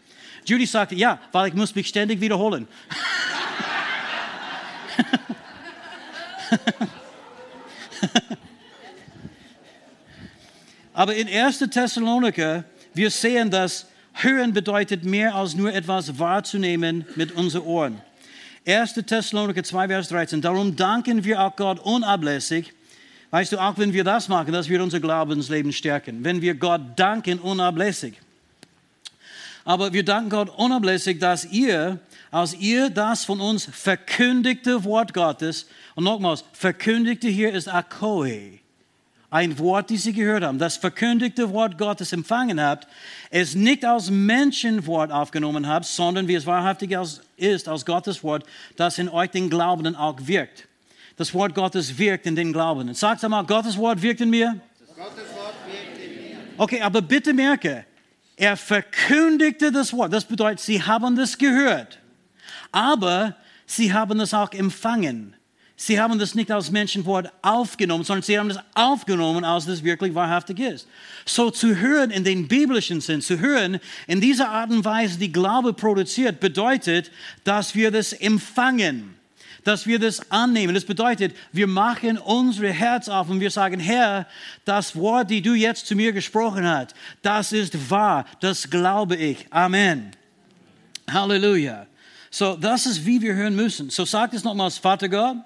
[0.45, 2.67] Judy sagte, ja, weil ich muss mich ständig wiederholen.
[10.93, 11.59] Aber in 1.
[11.59, 12.63] Thessaloniker,
[12.95, 18.01] wir sehen, dass Hören bedeutet mehr als nur etwas wahrzunehmen mit unseren Ohren.
[18.65, 18.93] 1.
[18.93, 20.41] Thessaloniker 2, Vers 13.
[20.41, 22.73] Darum danken wir auch Gott unablässig.
[23.31, 26.23] Weißt du, auch wenn wir das machen, das wird unser Glaubensleben stärken.
[26.23, 28.15] Wenn wir Gott danken unablässig.
[29.65, 31.99] Aber wir danken Gott unablässig, dass ihr,
[32.31, 38.59] als ihr das von uns verkündigte Wort Gottes, und nochmals, verkündigte hier ist Akoe,
[39.29, 42.87] ein Wort, das Sie gehört haben, das verkündigte Wort Gottes empfangen habt,
[43.29, 46.95] es nicht als Menschenwort aufgenommen habt, sondern wie es wahrhaftig
[47.37, 50.67] ist, als Gottes Wort, das in euch den Glaubenden auch wirkt.
[51.17, 52.93] Das Wort Gottes wirkt in den Glaubenden.
[52.93, 54.59] Sagt einmal, Gottes Wort wirkt in mir.
[54.95, 56.37] Gottes Wort wirkt in mir.
[56.57, 57.85] Okay, aber bitte merke,
[58.35, 60.11] er verkündigte das Wort.
[60.11, 61.99] Das bedeutet, sie haben das gehört.
[62.71, 63.35] Aber
[63.65, 65.35] sie haben es auch empfangen.
[65.77, 70.15] Sie haben das nicht als Menschenwort aufgenommen, sondern sie haben es aufgenommen, als es wirklich
[70.15, 70.87] wahrhaftig ist.
[71.25, 75.33] So zu hören in den biblischen Sinn, zu hören in dieser Art und Weise, die
[75.33, 77.11] Glaube produziert, bedeutet,
[77.43, 79.15] dass wir das empfangen,
[79.65, 80.73] dass wir das annehmen.
[80.73, 84.27] Das bedeutet, wir machen unsere Herz auf und wir sagen, Herr,
[84.63, 89.45] das Wort, die du jetzt zu mir gesprochen hast, das ist wahr, das glaube ich.
[89.49, 90.11] Amen.
[91.11, 91.85] Halleluja.
[92.31, 93.89] So, das ist, wie wir hören müssen.
[93.89, 95.37] So sagt es nochmals, Vater Gott,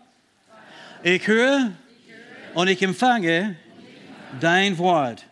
[1.04, 1.72] ich höre
[2.54, 3.56] und ich empfange
[4.40, 5.26] dein Wort.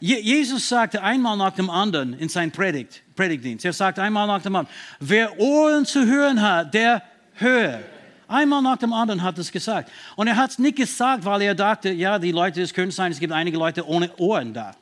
[0.00, 4.56] Jesus sagte einmal nach dem anderen in seinem Predigt, Predigtdienst, er sagt einmal nach dem
[4.56, 7.02] anderen, wer Ohren zu hören hat, der
[7.34, 7.80] höre.
[8.26, 9.90] Einmal nach dem anderen hat es gesagt.
[10.16, 13.12] Und er hat es nicht gesagt, weil er dachte, ja, die Leute, es könnte sein,
[13.12, 14.74] es gibt einige Leute ohne Ohren da.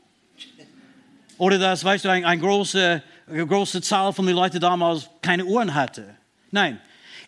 [1.36, 5.74] Oder dass, weißt du, eine ein große, große Zahl von den Leuten damals keine Ohren
[5.74, 6.14] hatte.
[6.50, 6.80] Nein,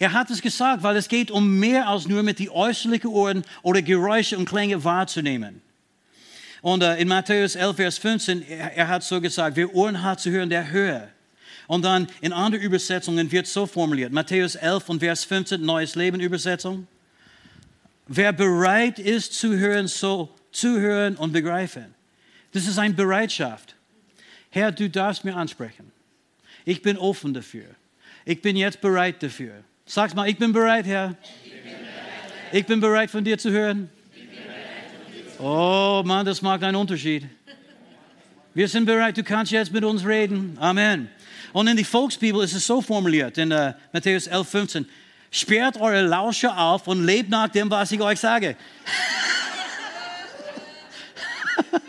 [0.02, 3.44] er hat es gesagt, weil es geht um mehr als nur mit die äußerlichen Ohren
[3.62, 5.62] oder Geräusche und Klänge wahrzunehmen.
[6.60, 10.32] Und äh, in Matthäus 11, Vers 15, er, hat so gesagt, wer Ohren hat zu
[10.32, 11.06] hören, der höre.
[11.68, 16.18] Und dann in anderen Übersetzungen wird so formuliert, Matthäus 11 und Vers 15, Neues Leben
[16.18, 16.88] Übersetzung.
[18.08, 21.94] Wer bereit ist zu hören, so zuhören und begreifen.
[22.50, 23.76] Das ist eine Bereitschaft.
[24.50, 25.92] Herr, du darfst mir ansprechen.
[26.64, 27.66] Ich bin offen dafür.
[28.24, 29.62] Ich bin jetzt bereit dafür.
[29.84, 31.16] Sag mal, ich bin bereit, Herr.
[32.52, 33.90] Ich bin bereit, von dir zu hören.
[35.38, 37.26] Oh Mann, das macht einen Unterschied.
[38.54, 40.56] Wir sind bereit, du kannst jetzt mit uns reden.
[40.60, 41.10] Amen.
[41.52, 44.88] Und in die Volksbibel ist es so formuliert, in uh, Matthäus 11, 15.
[45.30, 48.56] Sperrt eure Lausche auf und lebt nach dem, was ich euch sage.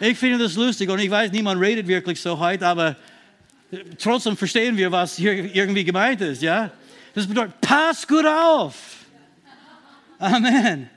[0.00, 2.96] ich finde das lustig und ich weiß, niemand redet wirklich so heute, aber
[3.98, 6.70] trotzdem verstehen wir, was hier irgendwie gemeint ist, ja?
[7.14, 8.74] Das bedeutet, pass gut auf.
[10.18, 10.88] Amen.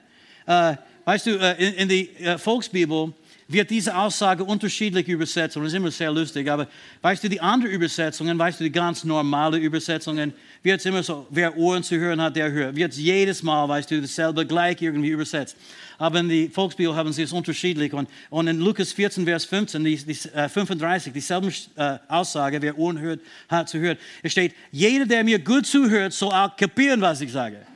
[0.46, 3.14] Äh, weißt du, äh, in, in die äh, Volksbibel
[3.48, 6.50] wird diese Aussage unterschiedlich übersetzt und das ist immer sehr lustig.
[6.50, 6.68] Aber
[7.02, 10.34] weißt du, die anderen Übersetzungen, weißt du, die ganz normale Übersetzungen,
[10.64, 12.76] wird es immer so, wer Ohren zu hören hat, der hört.
[12.76, 15.56] Wird jedes Mal, weißt du, dasselbe gleich irgendwie übersetzt
[15.98, 17.94] aber in die Volksbibel haben sie es unterschiedlich.
[17.94, 22.78] Und, und in Lukas 14, Vers 15, die, die, äh, 35, dieselbe äh, Aussage, wer
[22.78, 23.98] Ohren hört, hat zu hören.
[24.22, 27.67] Es steht, jeder, der mir gut zuhört, soll auch kapieren, was ich sage.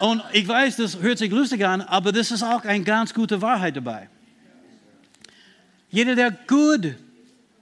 [0.00, 3.40] Und ich weiß, das hört sich lustig an, aber das ist auch eine ganz gute
[3.42, 4.08] Wahrheit dabei.
[5.90, 6.94] Jeder, der gut,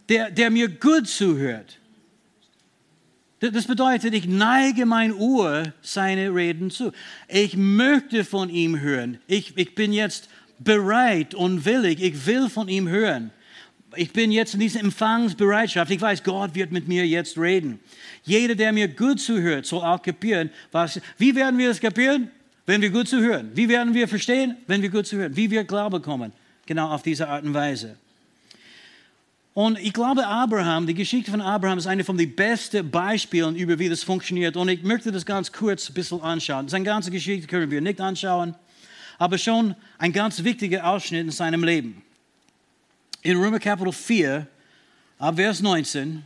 [0.09, 1.79] der, der mir gut zuhört,
[3.41, 6.93] das bedeutet, ich neige mein Ohr seine Reden zu.
[7.29, 9.19] Ich möchte von ihm hören.
[9.29, 12.03] Ich, ich bin jetzt bereit und willig.
[12.03, 13.31] Ich will von ihm hören.
[13.99, 15.91] Ich bin jetzt in dieser Empfangsbereitschaft.
[15.91, 17.81] Ich weiß, Gott wird mit mir jetzt reden.
[18.23, 21.01] Jeder, der mir gut zuhört, soll auch kapieren, was.
[21.17, 22.31] Wie werden wir es kapieren?
[22.65, 23.51] Wenn wir gut zuhören.
[23.55, 24.57] Wie werden wir verstehen?
[24.69, 25.35] Wenn wir gut zuhören.
[25.35, 26.33] Wie wir Glaube kommen.
[26.65, 27.97] Genau auf diese Art und Weise.
[29.53, 33.81] Und ich glaube, Abraham, die Geschichte von Abraham ist eine von den besten Beispielen über
[33.81, 34.57] wie das funktioniert.
[34.57, 36.69] Und ich möchte das ganz kurz ein bisschen anschauen.
[36.69, 38.55] Seine ganze Geschichte können wir nicht anschauen,
[39.19, 42.03] aber schon ein ganz wichtiger Ausschnitt in seinem Leben.
[43.21, 44.47] In Römer Kapitel 4,
[45.19, 46.25] ab Vers 19,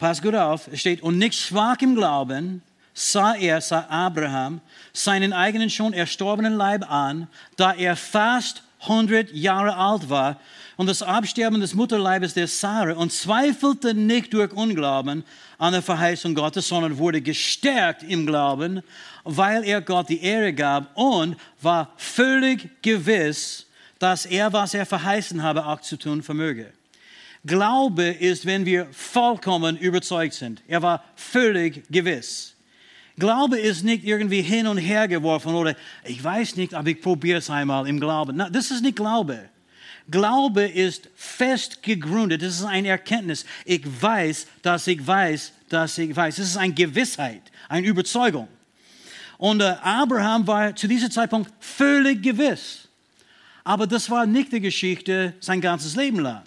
[0.00, 2.60] pass gut auf, es steht, und nicht schwach im Glauben,
[2.92, 4.60] sah er, sah Abraham,
[4.92, 10.40] seinen eigenen schon erstorbenen Leib an, da er fast 100 Jahre alt war
[10.76, 15.22] und das Absterben des Mutterleibes der Sarah und zweifelte nicht durch Unglauben
[15.56, 18.82] an der Verheißung Gottes, sondern wurde gestärkt im Glauben,
[19.22, 23.66] weil er Gott die Ehre gab und war völlig gewiss,
[24.00, 26.72] dass er, was er verheißen habe, auch zu tun vermöge.
[27.44, 30.62] Glaube ist, wenn wir vollkommen überzeugt sind.
[30.66, 32.54] Er war völlig gewiss.
[33.16, 37.38] Glaube ist nicht irgendwie hin und her geworfen oder ich weiß nicht, aber ich probiere
[37.38, 38.36] es einmal im Glauben.
[38.36, 39.48] Na, das ist nicht Glaube.
[40.10, 42.42] Glaube ist fest gegründet.
[42.42, 43.44] Das ist eine Erkenntnis.
[43.64, 46.36] Ich weiß, dass ich weiß, dass ich weiß.
[46.36, 48.48] Das ist eine Gewissheit, eine Überzeugung.
[49.36, 52.89] Und äh, Abraham war zu diesem Zeitpunkt völlig gewiss.
[53.70, 56.42] Aber das war nicht die Geschichte sein ganzes Leben lang.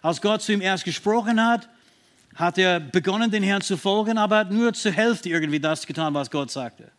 [0.00, 1.68] Als Gott zu ihm erst gesprochen hat,
[2.34, 6.14] hat er begonnen, den Herrn zu folgen, aber hat nur zur Hälfte irgendwie das getan,
[6.14, 6.90] was Gott sagte.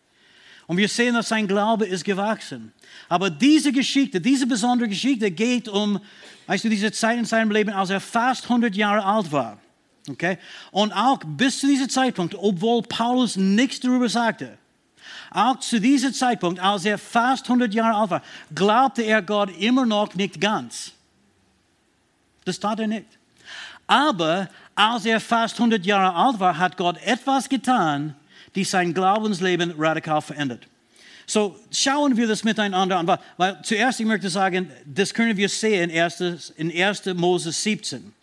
[0.67, 2.73] Und wir sehen, dass sein Glaube ist gewachsen.
[3.09, 5.99] Aber diese Geschichte, diese besondere Geschichte geht um,
[6.45, 9.59] weißt du, diese Zeit in seinem Leben, als er fast 100 Jahre alt war.
[10.07, 10.37] Okay?
[10.69, 14.59] Und auch bis zu diesem Zeitpunkt, obwohl Paulus nichts darüber sagte,
[15.31, 18.21] auch zu diesem Zeitpunkt, als er fast 100 Jahre alt war,
[18.53, 20.91] glaubte er Gott immer noch nicht ganz.
[22.45, 23.07] Das tat er nicht.
[23.87, 28.15] Aber als er fast 100 Jahre alt war, hat Gott etwas getan,
[28.55, 30.67] die sein Glaubensleben radikal verändert.
[31.27, 33.07] So schauen wir das miteinander an.
[33.07, 36.53] Weil, weil zuerst, ich möchte sagen, das können wir sehen in 1.
[36.57, 37.05] In 1.
[37.15, 38.13] Moses 17.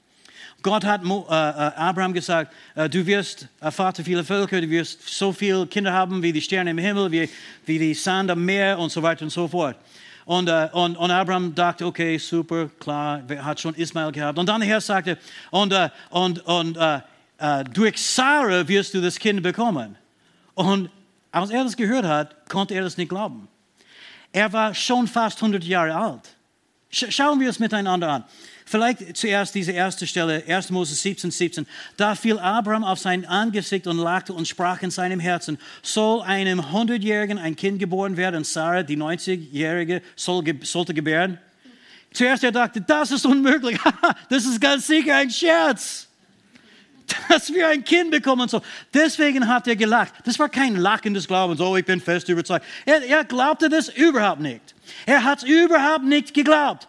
[0.62, 4.70] Gott hat Mo, äh, äh, Abraham gesagt, äh, du wirst äh, Vater vieler Völker, du
[4.70, 7.28] wirst so viele Kinder haben wie die Sterne im Himmel, wie,
[7.66, 9.76] wie die Sand am Meer und so weiter und so fort.
[10.24, 14.38] Und, äh, und, und Abraham dachte, okay, super, klar, hat schon Ismael gehabt.
[14.38, 15.18] Und dann der Herr sagte,
[15.50, 16.78] und, äh, und, und
[17.72, 19.96] durch Sarah wirst du das Kind bekommen.
[20.54, 20.90] Und
[21.32, 23.48] als er das gehört hat, konnte er das nicht glauben.
[24.30, 26.36] Er war schon fast 100 Jahre alt.
[26.88, 28.24] Schauen wir es miteinander an.
[28.72, 30.70] Vielleicht zuerst diese erste Stelle, 1.
[30.70, 31.66] Mose 17, 17.
[31.98, 36.58] Da fiel Abraham auf sein Angesicht und lachte und sprach in seinem Herzen, soll einem
[36.58, 41.36] 100-Jährigen ein Kind geboren werden und Sarah, die 90-Jährige, soll, sollte gebären?
[42.14, 43.78] Zuerst er dachte, das ist unmöglich.
[44.30, 46.08] das ist ganz sicher ein Scherz
[47.28, 48.62] dass wir ein Kind bekommen und so.
[48.94, 50.14] Deswegen hat er gelacht.
[50.24, 52.64] Das war kein Lachen des Glaubens, oh, ich bin fest überzeugt.
[52.86, 54.74] Er, er glaubte das überhaupt nicht.
[55.04, 56.88] Er hat es überhaupt nicht geglaubt.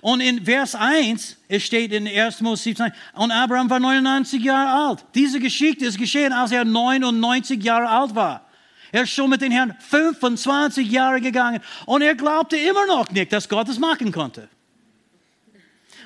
[0.00, 2.40] Und in Vers 1, es steht in 1.
[2.40, 5.04] Mose 17, und Abraham war 99 Jahre alt.
[5.14, 8.46] Diese Geschichte ist geschehen, als er 99 Jahre alt war.
[8.92, 13.32] Er ist schon mit den Herrn 25 Jahre gegangen und er glaubte immer noch nicht,
[13.32, 14.48] dass Gott es machen konnte.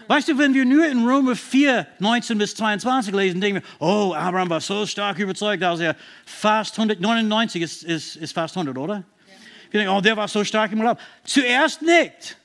[0.08, 4.14] Weißt du, wenn wir nur in Römer 4, 19 bis 22 lesen, denken wir, oh,
[4.14, 8.94] Abraham war so stark überzeugt, dass er fast 199 ist, ist, ist fast 100, oder?
[8.94, 9.02] Ja.
[9.72, 11.00] Wir denken, oh, der war so stark im Glauben.
[11.24, 12.36] Zuerst nicht.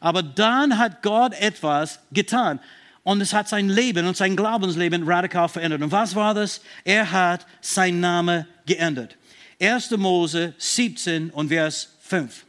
[0.00, 2.58] Aber dann hat Gott etwas getan.
[3.02, 5.82] Und es hat sein Leben und sein Glaubensleben radikal verändert.
[5.82, 6.60] Und was war das?
[6.84, 9.16] Er hat seinen Namen geändert.
[9.60, 9.90] 1.
[9.92, 12.44] Mose 17 und Vers 5.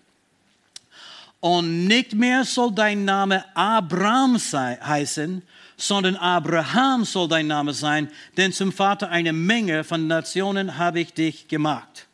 [1.40, 5.42] Und nicht mehr soll dein Name Abraham sei, heißen,
[5.76, 11.14] sondern Abraham soll dein Name sein, denn zum Vater einer Menge von Nationen habe ich
[11.14, 12.08] dich gemacht.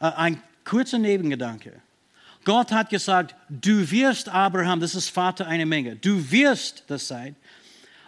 [0.00, 1.80] Äh, ein kurzer Nebengedanke.
[2.48, 7.36] Gott hat gesagt, du wirst Abraham, das ist Vater einer Menge, du wirst das sein.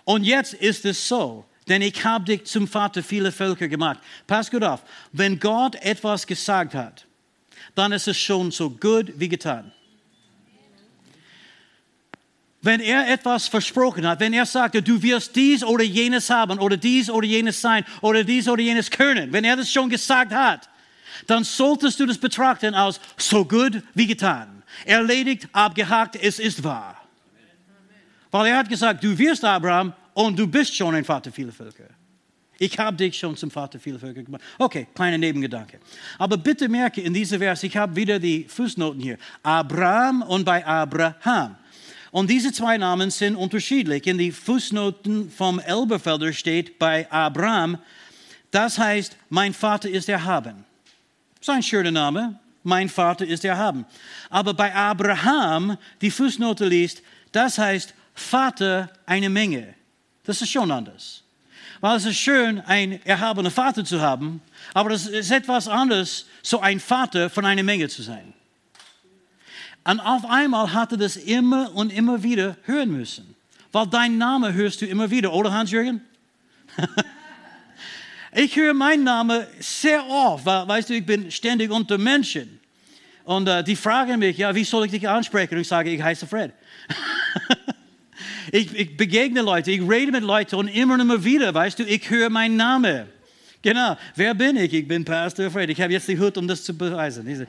[0.04, 3.98] Und jetzt ist es so, denn ich habe dich zum Vater vieler Völker gemacht.
[4.26, 7.04] Pass gut auf, wenn Gott etwas gesagt hat,
[7.74, 9.72] dann ist es schon so gut wie getan.
[12.62, 16.78] Wenn er etwas versprochen hat, wenn er sagte, du wirst dies oder jenes haben oder
[16.78, 20.70] dies oder jenes sein oder dies oder jenes können, wenn er das schon gesagt hat,
[21.26, 24.62] dann solltest du das betrachten als so gut wie getan.
[24.84, 26.96] Erledigt, abgehakt, es ist wahr.
[28.30, 31.88] Weil er hat gesagt, du wirst Abraham und du bist schon ein Vater vieler Völker.
[32.58, 34.42] Ich habe dich schon zum Vater vieler Völker gemacht.
[34.58, 35.80] Okay, kleiner Nebengedanke.
[36.18, 39.16] Aber bitte merke in diesem Vers, ich habe wieder die Fußnoten hier.
[39.42, 41.56] Abraham und bei Abraham.
[42.10, 44.06] Und diese zwei Namen sind unterschiedlich.
[44.06, 47.78] In die Fußnoten vom Elberfelder steht bei Abraham,
[48.50, 50.64] das heißt, mein Vater ist erhaben.
[51.40, 53.86] Das ist ein schöner Name, mein Vater ist erhaben.
[54.28, 59.74] Aber bei Abraham, die Fußnote liest, das heißt, Vater eine Menge.
[60.24, 61.22] Das ist schon anders.
[61.80, 64.42] Weil es ist schön, einen erhabenen Vater zu haben,
[64.74, 68.34] aber es ist etwas anderes, so ein Vater von einer Menge zu sein.
[69.84, 73.34] Und auf einmal hatte das immer und immer wieder hören müssen.
[73.72, 76.02] Weil dein Name hörst du immer wieder, oder Hans-Jürgen?
[78.32, 82.60] ich höre meinen Namen sehr oft, weil, weißt du, ich bin ständig unter Menschen.
[83.24, 85.54] Und äh, die fragen mich, ja, wie soll ich dich ansprechen?
[85.54, 86.52] Und ich sage, ich heiße Fred.
[88.52, 91.84] ich, ich, begegne Leute, ich rede mit Leuten und immer und immer wieder, weißt du,
[91.84, 93.06] ich höre meinen Namen.
[93.62, 94.72] Genau, wer bin ich?
[94.72, 95.68] Ich bin Pastor Fred.
[95.68, 97.26] Ich habe jetzt die Hut, um das zu beweisen.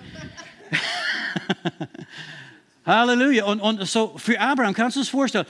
[2.86, 3.46] Halleluja.
[3.46, 5.46] Und, und so für Abraham, kannst du es vorstellen,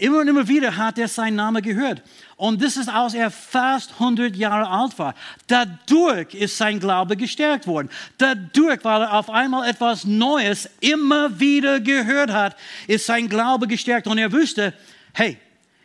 [0.00, 2.02] immer und immer wieder hat er seinen Namen gehört.
[2.36, 5.14] Und das ist, als er fast 100 Jahre alt war.
[5.46, 7.88] Dadurch ist sein Glaube gestärkt worden.
[8.18, 12.56] Dadurch, weil er auf einmal etwas Neues immer wieder gehört hat,
[12.86, 14.06] ist sein Glaube gestärkt.
[14.06, 14.74] Und er wusste,
[15.14, 15.38] hey,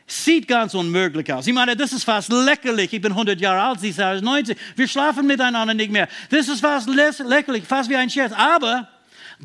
[0.08, 1.46] sieht ganz unmöglich aus.
[1.48, 2.94] Ich meine, das ist fast lächerlich.
[2.94, 4.58] Ich bin 100 Jahre alt, sie ist 90.
[4.76, 6.08] Wir schlafen miteinander nicht mehr.
[6.30, 8.32] Das ist fast lächerlich, fast wie ein Scherz.
[8.34, 8.88] Aber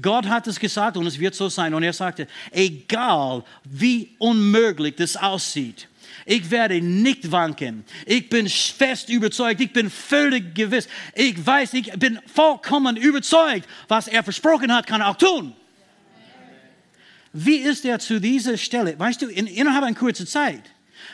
[0.01, 1.75] Gott hat es gesagt und es wird so sein.
[1.75, 5.89] Und er sagte, egal wie unmöglich das aussieht,
[6.25, 7.85] ich werde nicht wanken.
[8.07, 9.61] Ich bin fest überzeugt.
[9.61, 10.89] Ich bin völlig gewiss.
[11.15, 15.55] Ich weiß, ich bin vollkommen überzeugt, was er versprochen hat, kann er auch tun.
[17.33, 18.99] Wie ist er zu dieser Stelle?
[18.99, 20.63] Weißt du, in, innerhalb einer kurzen Zeit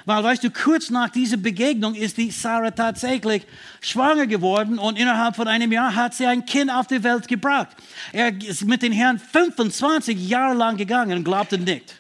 [0.05, 3.45] weil, weißt du, kurz nach dieser Begegnung ist die Sarah tatsächlich
[3.81, 7.77] schwanger geworden und innerhalb von einem Jahr hat sie ein Kind auf die Welt gebracht.
[8.13, 11.95] Er ist mit den Herrn 25 Jahre lang gegangen und glaubte nicht.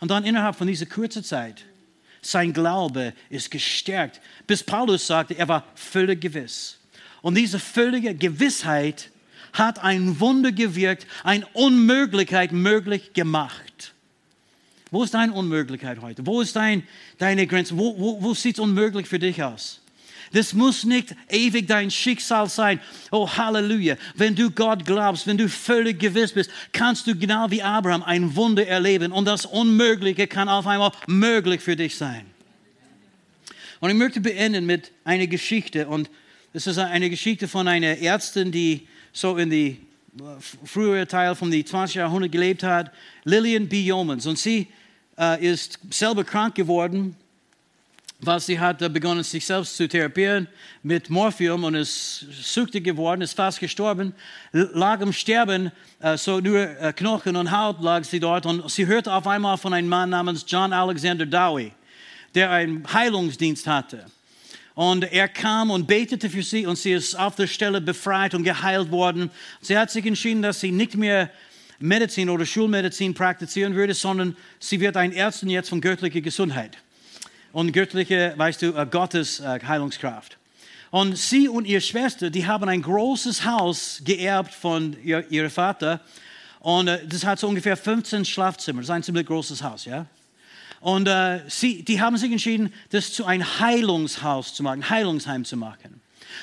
[0.00, 1.64] Und dann innerhalb von dieser kurzen Zeit
[2.22, 6.78] sein Glaube ist gestärkt, bis Paulus sagte, er war völlig gewiss.
[7.20, 9.10] Und diese völlige Gewissheit
[9.52, 13.91] hat ein Wunder gewirkt, eine Unmöglichkeit möglich gemacht.
[14.92, 16.24] Wo ist deine Unmöglichkeit heute?
[16.26, 16.86] Wo ist dein,
[17.16, 17.76] deine Grenze?
[17.76, 19.80] Wo, wo, wo sieht es unmöglich für dich aus?
[20.32, 22.78] Das muss nicht ewig dein Schicksal sein.
[23.10, 23.96] Oh, Halleluja.
[24.14, 28.36] Wenn du Gott glaubst, wenn du völlig gewiss bist, kannst du genau wie Abraham ein
[28.36, 29.12] Wunder erleben.
[29.12, 32.26] Und das Unmögliche kann auf einmal möglich für dich sein.
[33.80, 35.88] Und ich möchte beenden mit einer Geschichte.
[35.88, 36.10] Und
[36.52, 39.78] das ist eine Geschichte von einer Ärztin, die so in die
[40.18, 40.22] äh,
[40.66, 41.96] frühere Teil die 20.
[41.96, 42.90] Jahrhundert gelebt hat,
[43.24, 43.80] Lillian B.
[43.80, 44.26] Yeomans.
[44.26, 44.68] Und sie
[45.22, 47.16] äh, ist selber krank geworden
[48.24, 50.46] weil sie hat begonnen, sich selbst zu therapieren
[50.84, 54.14] mit Morphium und ist süchtig geworden, ist fast gestorben,
[54.52, 58.86] lag im Sterben, äh, so nur äh, Knochen und Haut lag sie dort und sie
[58.86, 61.72] hörte auf einmal von einem Mann namens John Alexander Dowie,
[62.34, 64.06] der einen Heilungsdienst hatte.
[64.74, 68.44] Und er kam und betete für sie und sie ist auf der Stelle befreit und
[68.44, 69.30] geheilt worden.
[69.60, 71.28] Sie hat sich entschieden, dass sie nicht mehr
[71.82, 76.78] Medizin oder Schulmedizin praktizieren würde, sondern sie wird ein Ärztin jetzt von göttlicher Gesundheit
[77.52, 80.38] und göttliche, weißt du, äh, Gottes äh, Heilungskraft.
[80.90, 86.00] Und sie und ihre Schwester, die haben ein großes Haus geerbt von ihr, ihrem Vater.
[86.60, 88.80] Und äh, das hat so ungefähr 15 Schlafzimmer.
[88.80, 90.06] Das ist ein ziemlich großes Haus, ja.
[90.80, 95.56] Und äh, sie, die haben sich entschieden, das zu einem Heilungshaus zu machen, Heilungsheim zu
[95.56, 96.00] machen.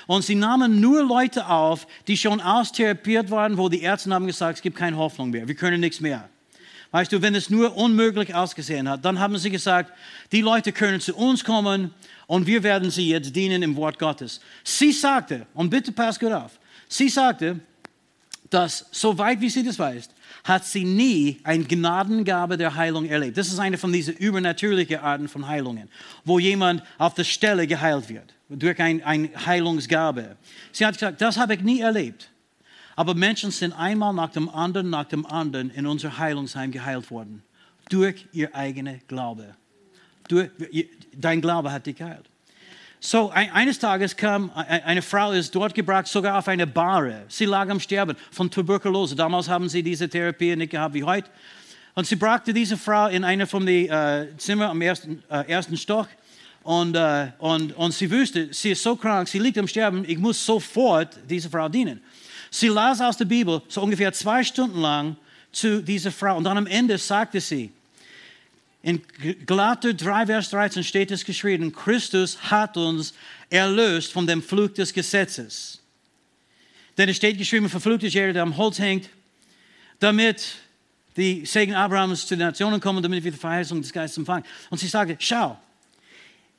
[0.08, 4.58] Und sie nahmen nur Leute auf, die schon austherapiert waren, wo die Ärzte haben gesagt,
[4.58, 6.30] es gibt keine Hoffnung mehr, wir können nichts mehr.
[6.92, 9.92] Weißt du, wenn es nur unmöglich ausgesehen hat, dann haben sie gesagt,
[10.32, 11.94] die Leute können zu uns kommen
[12.26, 14.40] und wir werden sie jetzt dienen im Wort Gottes.
[14.64, 17.60] Sie sagte, und bitte pass gut auf, sie sagte,
[18.50, 20.10] dass soweit wie sie das weiß,
[20.44, 23.38] hat sie nie eine Gnadengabe der Heilung erlebt.
[23.38, 25.90] Das ist eine von diesen übernatürlichen Arten von Heilungen,
[26.26, 30.38] wo jemand auf der Stelle geheilt wird, durch eine ein Heilungsgabe.
[30.72, 32.32] Sie hat gesagt, das habe ich nie erlebt.
[32.96, 37.44] Aber Menschen sind einmal nach dem anderen, nach dem anderen in unser Heilungsheim geheilt worden.
[37.90, 39.56] Durch ihr eigener Glaube.
[40.28, 40.50] Durch,
[41.16, 42.30] dein Glaube hat dich geheilt.
[43.02, 47.24] So, eines Tages kam eine Frau, ist dort gebracht, sogar auf eine Bahre.
[47.30, 49.16] Sie lag am Sterben von Tuberkulose.
[49.16, 51.30] Damals haben sie diese Therapie nicht gehabt wie heute.
[51.96, 55.78] Und sie brachte diese Frau in eine von den äh, Zimmern am ersten, äh, ersten
[55.78, 56.10] Stock.
[56.70, 60.20] Und, äh, und, und sie wusste, sie ist so krank, sie liegt am Sterben, ich
[60.20, 62.00] muss sofort diese Frau dienen.
[62.52, 65.16] Sie las aus der Bibel so ungefähr zwei Stunden lang
[65.52, 66.38] zu dieser Frau.
[66.38, 67.72] Und dann am Ende sagte sie,
[68.84, 69.02] in
[69.48, 73.16] Galater 3, Vers 13 steht es geschrieben, Christus hat uns
[73.50, 75.80] erlöst von dem Flug des Gesetzes.
[77.00, 79.10] Denn es steht geschrieben, verflucht ist jeder, der am Holz hängt,
[80.00, 80.46] damit
[81.18, 84.46] die Segen Abrahams zu den Nationen kommen, damit wir die Verheißung des Geistes empfangen.
[84.70, 85.58] Und sie sagte, schau,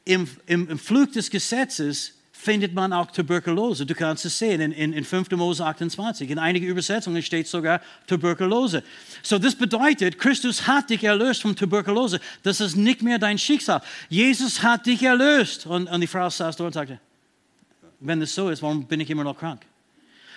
[0.05, 3.85] im, im, im Flug des Gesetzes findet man auch Tuberkulose.
[3.85, 5.31] Du kannst es sehen in, in, in 5.
[5.33, 6.31] Mose 28.
[6.31, 8.83] In einigen Übersetzungen steht sogar Tuberkulose.
[9.23, 12.19] So, das bedeutet, Christus hat dich erlöst von Tuberkulose.
[12.43, 13.83] Das ist nicht mehr dein Schicksal.
[14.09, 15.67] Jesus hat dich erlöst.
[15.67, 16.99] Und, und die Frau saß dort und sagte,
[18.01, 19.61] wenn das so ist, warum bin ich immer noch krank?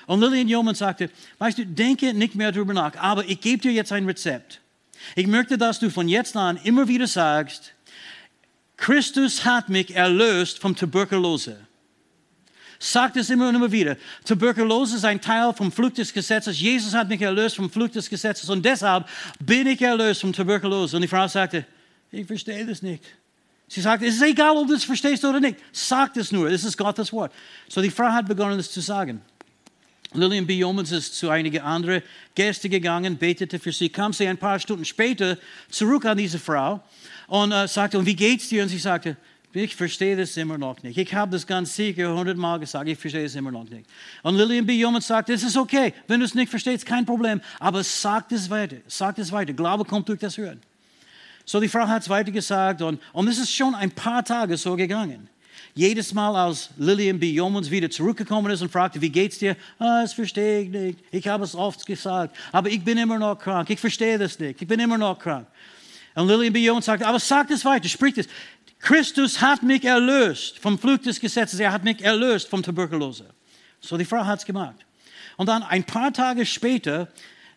[0.05, 3.72] Und Lillian Yeoman sagte, weißt du, denke nicht mehr darüber nach, aber ich gebe dir
[3.72, 4.59] jetzt ein Rezept.
[5.16, 7.74] Ich möchte, dass du von jetzt an immer wieder sagst,
[8.84, 11.58] Christus hat mich erlöst von Tuberkulose
[12.80, 13.96] sagt es immer und immer wieder.
[14.26, 16.60] Tuberkulose ist ein Teil vom Flug des Gesetzes.
[16.60, 19.08] Jesus hat mich erlöst vom Flug des Gesetzes und deshalb
[19.40, 20.98] bin ich erlöst von Tuberkulose.
[20.98, 21.66] Und die Frau sagte,
[22.12, 23.06] ich verstehe das nicht.
[23.70, 25.60] Sie sagte, es ist egal, ob du es verstehst oder nicht.
[25.72, 27.32] Sag es nur, es ist Gottes Wort.
[27.70, 29.22] So die Frau hat begonnen, es zu sagen.
[30.14, 30.56] Lillian B.
[30.56, 32.04] Yeomans ist zu einigen anderen
[32.36, 35.38] Gästen gegangen, betete für sie, kam sie ein paar Stunden später
[35.70, 36.84] zurück an diese Frau
[37.28, 38.64] und äh, sagte, und wie geht's dir?
[38.64, 39.18] Und sie sagte,
[39.56, 40.98] ich verstehe das immer noch nicht.
[40.98, 43.86] Ich habe das ganz sicher hundertmal gesagt, ich verstehe es immer noch nicht.
[44.24, 44.74] Und Lillian B.
[44.74, 48.50] Yeoman sagt, es ist okay, wenn du es nicht verstehst, kein Problem, aber sag es
[48.50, 49.54] weiter, sag es weiter.
[49.54, 50.60] Glaube kommt durch das Hören.
[51.46, 54.58] So, die Frau hat es weiter gesagt und, und es ist schon ein paar Tage
[54.58, 55.30] so gegangen.
[55.76, 57.32] Jedes Mal, als Lillian B.
[57.32, 59.56] Yeomans wieder zurückgekommen ist und fragte, wie geht's dir?
[59.80, 61.00] Ah, das verstehe ich nicht.
[61.12, 63.70] Ich habe es oft gesagt, aber ich bin immer noch krank.
[63.70, 64.62] Ich verstehe das nicht.
[64.62, 65.48] Ich bin immer noch krank.
[66.16, 66.59] Und Lillian B.
[66.59, 68.28] Yeomans sagt, aber sag es weiter, sprich es.
[68.80, 71.59] Christus hat mich erlöst vom Flug des Gesetzes.
[71.59, 73.26] Er hat mich erlöst vom Tuberkulose.
[73.80, 74.86] So, die Frau hat es gemacht.
[75.38, 77.07] Und dann ein paar Tage später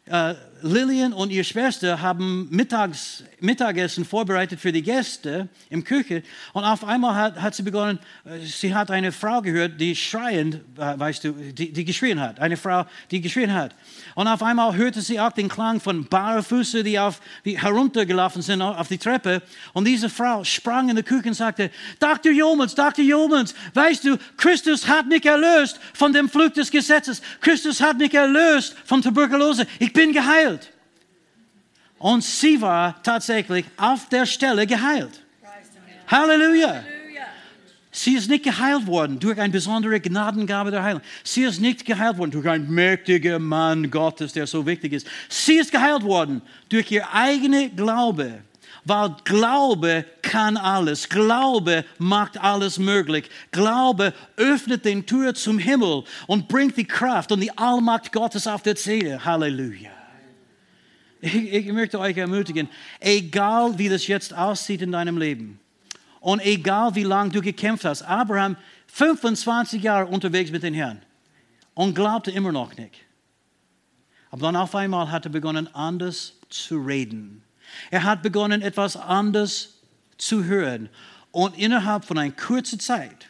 [0.06, 6.64] äh, Lillian und ihre Schwester haben Mittags, Mittagessen vorbereitet für die Gäste im Küche und
[6.64, 10.98] auf einmal hat, hat sie begonnen, äh, sie hat eine Frau gehört, die schreiend, äh,
[10.98, 13.74] weißt du, die, die geschrien hat, eine Frau, die geschrien hat.
[14.14, 16.98] Und auf einmal hörte sie auch den Klang von Barfuße, die,
[17.44, 19.42] die heruntergelaufen sind auf die Treppe
[19.74, 22.32] und diese Frau sprang in die Küche und sagte, Dr.
[22.32, 23.04] Jomans, Dr.
[23.04, 28.14] Jomans, weißt du, Christus hat mich erlöst von dem Flug des Gesetzes, Christus hat mich
[28.14, 30.55] erlöst von Tuberkulose, ich bin geheilt.
[31.98, 35.22] Und sie war tatsächlich auf der Stelle geheilt.
[36.08, 36.82] Halleluja.
[37.90, 41.00] Sie ist nicht geheilt worden durch eine besondere Gnadengabe der Heilung.
[41.24, 45.06] Sie ist nicht geheilt worden durch einen mächtigen Mann Gottes, der so wichtig ist.
[45.30, 48.42] Sie ist geheilt worden durch ihr eigener Glaube.
[48.84, 51.08] Weil Glaube kann alles.
[51.08, 53.30] Glaube macht alles möglich.
[53.50, 58.62] Glaube öffnet den Tür zum Himmel und bringt die Kraft und die Allmacht Gottes auf
[58.62, 59.24] der Seele.
[59.24, 59.95] Halleluja.
[61.20, 62.68] Ich, ich möchte euch ermutigen,
[63.00, 65.58] egal wie das jetzt aussieht in deinem Leben
[66.20, 68.56] und egal wie lange du gekämpft hast, Abraham
[68.88, 71.02] 25 Jahre unterwegs mit dem Herrn
[71.74, 72.94] und glaubte immer noch nicht.
[74.30, 77.42] Aber dann auf einmal hat er begonnen, anders zu reden.
[77.90, 79.80] Er hat begonnen, etwas anders
[80.18, 80.88] zu hören.
[81.30, 83.28] Und innerhalb von einer kurzen Zeit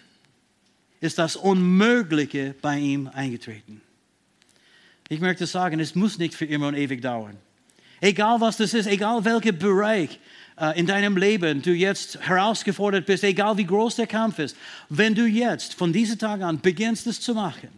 [1.00, 3.80] ist das Unmögliche bei ihm eingetreten.
[5.08, 7.36] Ich möchte sagen, es muss nicht für immer und ewig dauern.
[8.00, 10.18] Egal was das ist, egal welcher Bereich
[10.58, 14.56] äh, in deinem Leben du jetzt herausgefordert bist, egal wie groß der Kampf ist,
[14.88, 17.68] wenn du jetzt von diesem Tag an beginnst, es zu machen.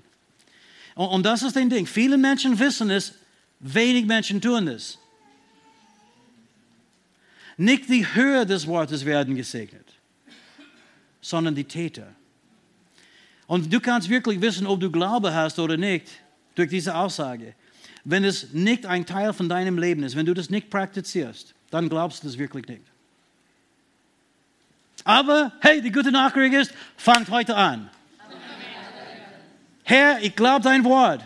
[0.94, 1.86] Und, und das ist ein Ding.
[1.86, 3.14] Viele Menschen wissen es,
[3.60, 4.98] wenig Menschen tun es.
[7.56, 9.86] Nicht die Höhe des Wortes werden gesegnet,
[11.20, 12.14] sondern die Täter.
[13.48, 16.06] Und du kannst wirklich wissen, ob du Glaube hast oder nicht,
[16.54, 17.54] durch diese Aussage.
[18.10, 21.90] Wenn es nicht ein Teil von deinem Leben ist, wenn du das nicht praktizierst, dann
[21.90, 22.80] glaubst du das wirklich nicht.
[25.04, 27.90] Aber hey, die gute Nachricht ist, fangt heute an.
[29.84, 31.20] Herr, ich glaube dein Wort.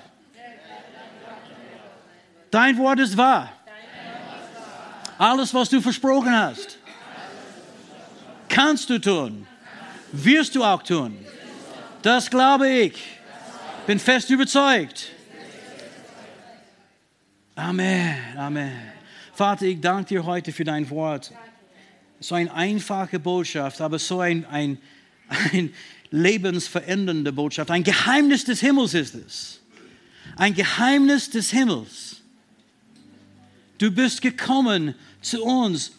[2.51, 3.53] Dein Wort ist wahr.
[5.18, 6.78] Alles, was du versprochen hast,
[8.49, 9.47] kannst du tun.
[10.11, 11.16] Wirst du auch tun.
[12.03, 13.01] Das glaube ich.
[13.87, 15.12] Bin fest überzeugt.
[17.62, 18.72] Amen, Amen.
[19.34, 21.30] Vater, ich danke dir heute für dein Wort.
[22.18, 24.78] So eine einfache Botschaft, aber so ein, ein,
[25.52, 25.72] ein
[26.10, 27.70] lebensverändernde Botschaft.
[27.70, 29.60] Ein Geheimnis des Himmels ist es.
[30.34, 32.16] Ein Geheimnis des Himmels.
[33.78, 35.92] Du bist gekommen zu uns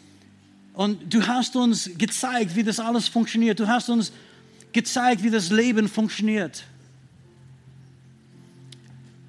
[0.74, 3.58] und du hast uns gezeigt, wie das alles funktioniert.
[3.62, 4.12] Du hast uns
[4.74, 6.66] gezeigt, wie das Leben funktioniert.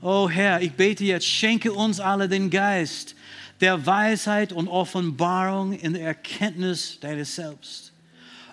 [0.06, 3.16] Oh Herr, ich bete jetzt, schenke uns alle den Geist
[3.62, 7.94] der Weisheit und Offenbarung in der Erkenntnis deines Selbst.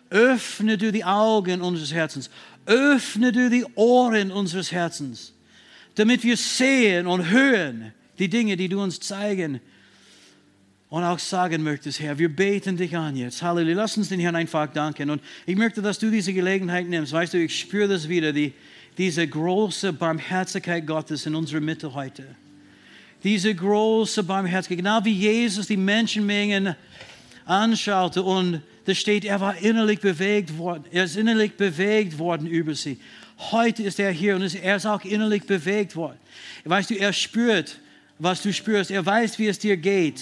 [0.10, 2.30] Öffne du die Augen unseres Herzens,
[2.66, 5.34] öffne du die Ohren unseres Herzens,
[5.96, 9.60] damit wir sehen und hören die Dinge, die du uns zeigen
[10.88, 12.18] und auch sagen möchtest, Herr.
[12.18, 13.42] Wir beten dich an jetzt.
[13.42, 13.76] Halleluja.
[13.76, 15.10] Lass uns den Herrn einfach danken.
[15.10, 17.12] Und ich möchte, dass du diese Gelegenheit nimmst.
[17.12, 18.54] Weißt du, ich spüre das wieder, die,
[18.98, 22.24] diese große Barmherzigkeit Gottes in unserer Mitte heute.
[23.24, 26.76] Diese große Barmherzigkeit, genau wie Jesus die Menschenmengen
[27.46, 32.74] anschaute und da steht, er war innerlich bewegt worden, er ist innerlich bewegt worden über
[32.74, 33.00] sie.
[33.52, 36.18] Heute ist er hier und er ist auch innerlich bewegt worden.
[36.64, 37.80] Weißt du, er spürt,
[38.20, 38.92] was du spürst.
[38.92, 40.22] Er weiß, wie es dir geht.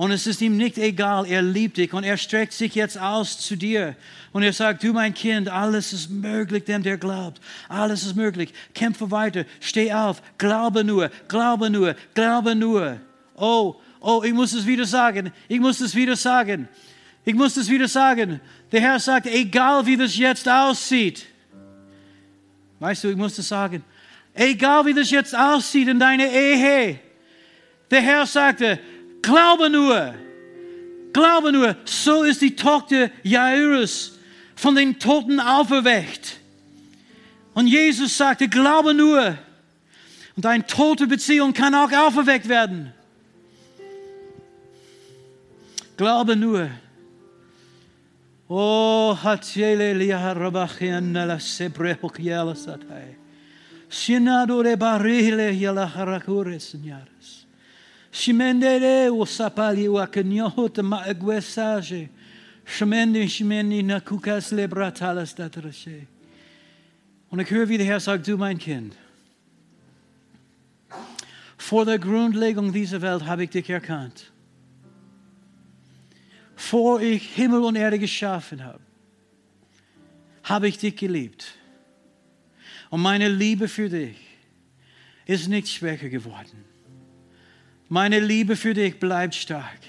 [0.00, 3.38] Und es ist ihm nicht egal, er liebt dich und er streckt sich jetzt aus
[3.38, 3.94] zu dir.
[4.32, 7.38] Und er sagt, du mein Kind, alles ist möglich, dem der glaubt.
[7.68, 8.54] Alles ist möglich.
[8.72, 12.98] Kämpfe weiter, steh auf, glaube nur, glaube nur, glaube nur.
[13.36, 16.66] Oh, oh, ich muss es wieder sagen, ich muss es wieder sagen.
[17.22, 18.40] Ich muss es wieder sagen.
[18.72, 21.26] Der Herr sagt, egal wie das jetzt aussieht.
[22.78, 23.84] Weißt du, ich muss das sagen.
[24.32, 27.00] Egal wie das jetzt aussieht in deiner Ehe.
[27.90, 28.78] Der Herr sagte,
[29.22, 30.14] Glaube nur.
[31.12, 31.76] Glaube nur.
[31.84, 34.18] So ist die Tochter Jairus
[34.54, 36.38] von den Toten auferweckt.
[37.54, 39.36] Und Jesus sagte, glaube nur.
[40.36, 42.92] Und eine tote Beziehung kann auch auferweckt werden.
[45.96, 46.70] Glaube nur.
[48.48, 51.38] Oh, hatjele liya rabachiana la
[55.50, 55.86] yala
[58.12, 62.08] Shimendere o sapali o akanyohot ma agwesage.
[62.64, 66.06] Shmendi shmendi na kukas lebratalas datrashe.
[67.30, 68.96] Und ich höre, wie der Herr sagt, du mein Kind,
[71.60, 74.32] Vor der Grundlegung dieser Welt habe ich dich erkannt.
[76.56, 78.80] Vor ich Himmel und Erde geschaffen habe,
[80.42, 81.54] habe ich dich geliebt.
[82.88, 84.16] Und meine Liebe für dich
[85.26, 86.64] ist nicht schwächer geworden.
[87.92, 89.80] Meine Liebe für dich bleibt stark.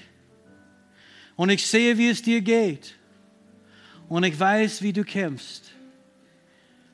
[1.36, 2.96] Und ich sehe, wie es dir geht.
[4.08, 5.70] Und ich weiß, wie du kämpfst.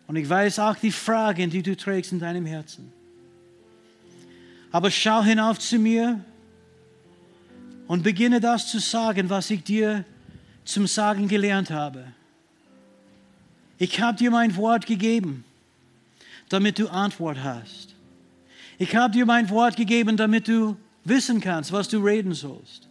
[0.07, 2.93] Und ich weiß auch die Fragen, die du trägst in deinem Herzen.
[4.71, 6.23] Aber schau hinauf zu mir
[7.87, 10.05] und beginne das zu sagen, was ich dir
[10.67, 12.05] zum Sagen gelernt habe.
[13.79, 15.43] Ich habe dir mein Wort gegeben,
[16.51, 17.95] damit du Antwort hast.
[18.77, 20.77] Ich habe dir mein Wort gegeben, damit du
[21.09, 22.89] wissen kannst, was du reden sollst.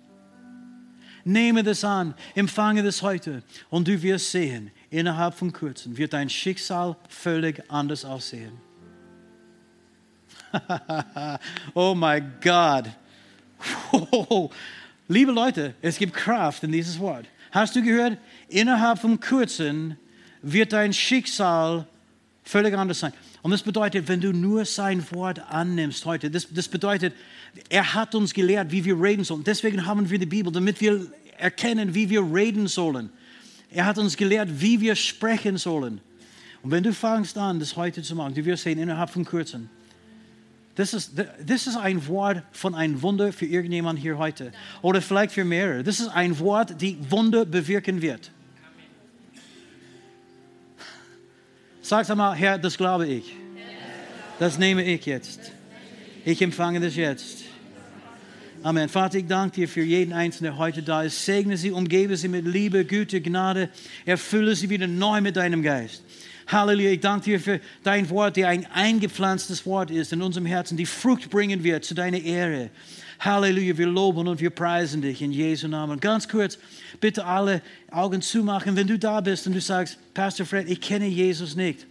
[1.24, 6.30] Nehme das an, empfange das heute und du wirst sehen, innerhalb von kurzem wird dein
[6.30, 8.54] Schicksal völlig anders aussehen.
[11.74, 12.86] oh mein Gott.
[15.10, 17.26] Liebe Leute, es gibt Kraft in dieses Wort.
[17.52, 18.18] Hast du gehört?
[18.48, 19.98] Innerhalb von kurzem
[20.42, 21.88] wird dein Schicksal
[22.48, 23.14] völlig anders sein.
[23.42, 27.14] Und das bedeutet, wenn du nur sein Wort annimmst heute, das, das bedeutet,
[27.70, 29.44] er hat uns gelehrt, wie wir reden sollen.
[29.44, 33.10] Deswegen haben wir die Bibel, damit wir erkennen, wie wir reden sollen.
[33.70, 36.00] Er hat uns gelehrt, wie wir sprechen sollen.
[36.64, 39.70] Und wenn du fängst an, das heute zu machen, du wirst sehen, innerhalb von kurzem,
[40.76, 44.52] das ist, das ist ein Wort von einem Wunder für irgendjemand hier heute.
[44.84, 45.84] Oder vielleicht für mehrere.
[45.84, 48.32] Das ist ein Wort, die Wunder bewirken wird.
[51.88, 53.34] Sag mal, Herr, das glaube ich.
[54.40, 55.54] Das nehme ich jetzt.
[56.26, 57.46] Ich empfange das jetzt.
[58.62, 58.90] Amen.
[58.90, 61.24] Vater, ich danke dir für jeden Einzelnen, der heute da ist.
[61.24, 63.70] Segne sie, umgebe sie mit Liebe, Güte, Gnade.
[64.06, 66.04] Erfülle sie wieder neu mit deinem Geist.
[66.48, 66.90] Halleluja.
[66.90, 70.86] Ich danke dir für dein Wort, der ein eingepflanztes Wort ist in unserem Herzen, die
[70.86, 72.70] Frucht bringen wird zu deiner Ehre.
[73.20, 76.00] Halleluja, wir loben und wir preisen dich in Jesu Namen.
[76.00, 76.58] Ganz kurz,
[77.00, 81.08] bitte alle Augen zumachen, wenn du da bist und du sagst, Pastor Fred, ich kenne
[81.08, 81.86] Jesus nicht.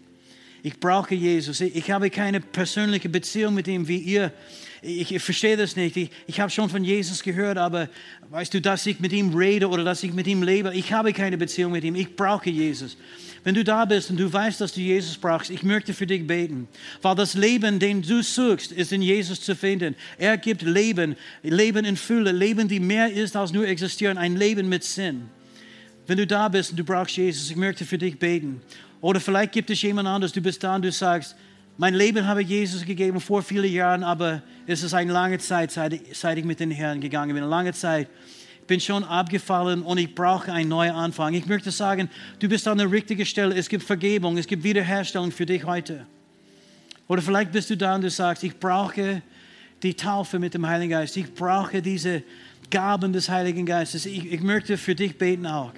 [0.62, 1.60] Ich brauche Jesus.
[1.60, 4.32] Ich habe keine persönliche Beziehung mit ihm wie ihr.
[4.82, 5.96] Ich, ich verstehe das nicht.
[5.96, 7.88] Ich, ich habe schon von Jesus gehört, aber
[8.30, 11.12] weißt du, dass ich mit ihm rede oder dass ich mit ihm lebe, ich habe
[11.12, 11.94] keine Beziehung mit ihm.
[11.94, 12.96] Ich brauche Jesus.
[13.46, 16.26] Wenn du da bist und du weißt, dass du Jesus brauchst, ich möchte für dich
[16.26, 16.66] beten.
[17.00, 19.94] Weil das Leben, den du suchst, ist in Jesus zu finden.
[20.18, 24.68] Er gibt Leben, Leben in Fülle, Leben, die mehr ist als nur existieren, ein Leben
[24.68, 25.28] mit Sinn.
[26.08, 28.62] Wenn du da bist und du brauchst Jesus, ich möchte für dich beten.
[29.00, 31.36] Oder vielleicht gibt es jemand anderes, du bist da und du sagst,
[31.78, 35.70] mein Leben habe ich Jesus gegeben vor vielen Jahren, aber es ist eine lange Zeit,
[35.70, 37.44] seit ich mit den Herrn gegangen bin.
[37.44, 38.08] Eine lange Zeit
[38.66, 41.34] bin schon abgefallen und ich brauche einen neuen Anfang.
[41.34, 43.54] Ich möchte sagen, du bist an der richtigen Stelle.
[43.54, 46.06] Es gibt Vergebung, es gibt Wiederherstellung für dich heute.
[47.08, 49.22] Oder vielleicht bist du da und du sagst, ich brauche
[49.82, 51.16] die Taufe mit dem Heiligen Geist.
[51.16, 52.22] Ich brauche diese
[52.70, 54.06] Gaben des Heiligen Geistes.
[54.06, 55.72] Ich, ich möchte für dich beten auch.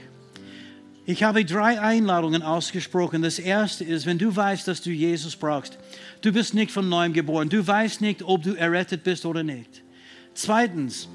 [1.04, 3.22] Ich habe drei Einladungen ausgesprochen.
[3.22, 5.78] Das erste ist, wenn du weißt, dass du Jesus brauchst.
[6.20, 7.48] Du bist nicht von neuem geboren.
[7.48, 9.82] Du weißt nicht, ob du errettet bist oder nicht.
[10.34, 11.08] Zweitens,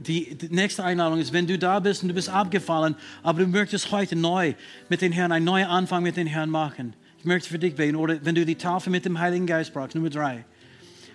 [0.00, 3.46] die, die, nächste Einladung ist, wenn du da bist und du bist abgefallen, aber du
[3.46, 4.54] möchtest heute neu
[4.88, 6.94] mit den Herrn, einen neuen Anfang mit den Herrn machen.
[7.18, 7.96] Ich möchte für dich beten.
[7.96, 10.44] Oder wenn du die Taufe mit dem Heiligen Geist brauchst, Nummer drei.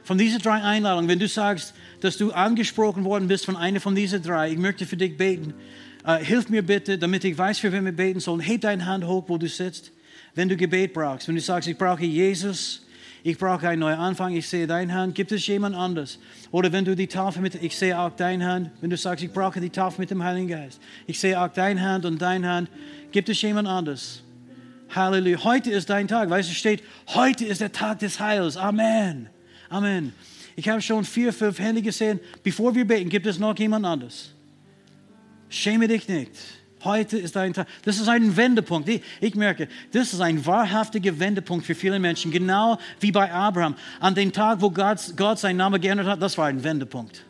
[0.04, 3.94] Von diesen drei Einladungen, wenn du sagst, dass du angesprochen worden bist von einer von
[3.94, 5.54] diesen drei, ich möchte für dich beten.
[6.08, 8.40] Uh, hilf mir bitte, damit ich weiß, für wen wir beten sollen.
[8.40, 9.92] Heb deine Hand hoch, wo du sitzt,
[10.34, 11.28] wenn du Gebet brauchst.
[11.28, 12.88] Wenn du sagst, ich brauche Jesus,
[13.24, 16.20] ich brauche einen neuen Anfang, ich sehe deine Hand, gibt es jemand anders?
[16.52, 19.32] Oder wenn du die Taufe mit, ich sehe auch deine Hand, wenn du sagst, ich
[19.32, 22.70] brauche die Taufe mit dem Heiligen Geist, ich sehe auch deine Hand und deine Hand,
[23.12, 24.24] gibt es jemand anders?
[24.90, 25.44] Halleluja.
[25.44, 28.58] Heute ist dein Tag, weißt du, steht, heute ist der Tag des Heils.
[28.58, 29.30] Amen.
[29.70, 30.14] Amen.
[30.56, 32.20] Ich habe schon vier, fünf Hände gesehen.
[32.44, 34.32] Bevor wir beten, gibt es noch jemand anders?
[35.48, 36.32] Schäme dich nicht.
[36.84, 37.68] Heute ist ein Tag.
[37.84, 38.90] Das ist ein Wendepunkt.
[39.20, 42.32] Ich, merke, das ist ein wahrhaftiger Wendepunkt für viele Menschen.
[42.32, 43.76] Genau wie bei Abraham.
[44.00, 47.24] An dem Tag, wo Gott, Gott seinen Namen geändert hat, das war ein Wendepunkt.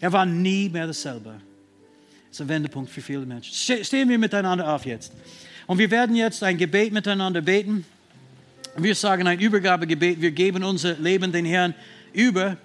[0.00, 1.34] Er war nie mehr dasselbe.
[2.28, 3.52] Das ist ein Wendepunkt für viele Menschen.
[3.84, 5.12] Stehen wir miteinander auf jetzt.
[5.66, 7.84] Und wir werden jetzt ein Gebet miteinander beten.
[8.76, 10.20] Wir sagen ein Übergabegebet.
[10.20, 11.74] Wir geben unser Leben den Herrn
[12.14, 12.56] über.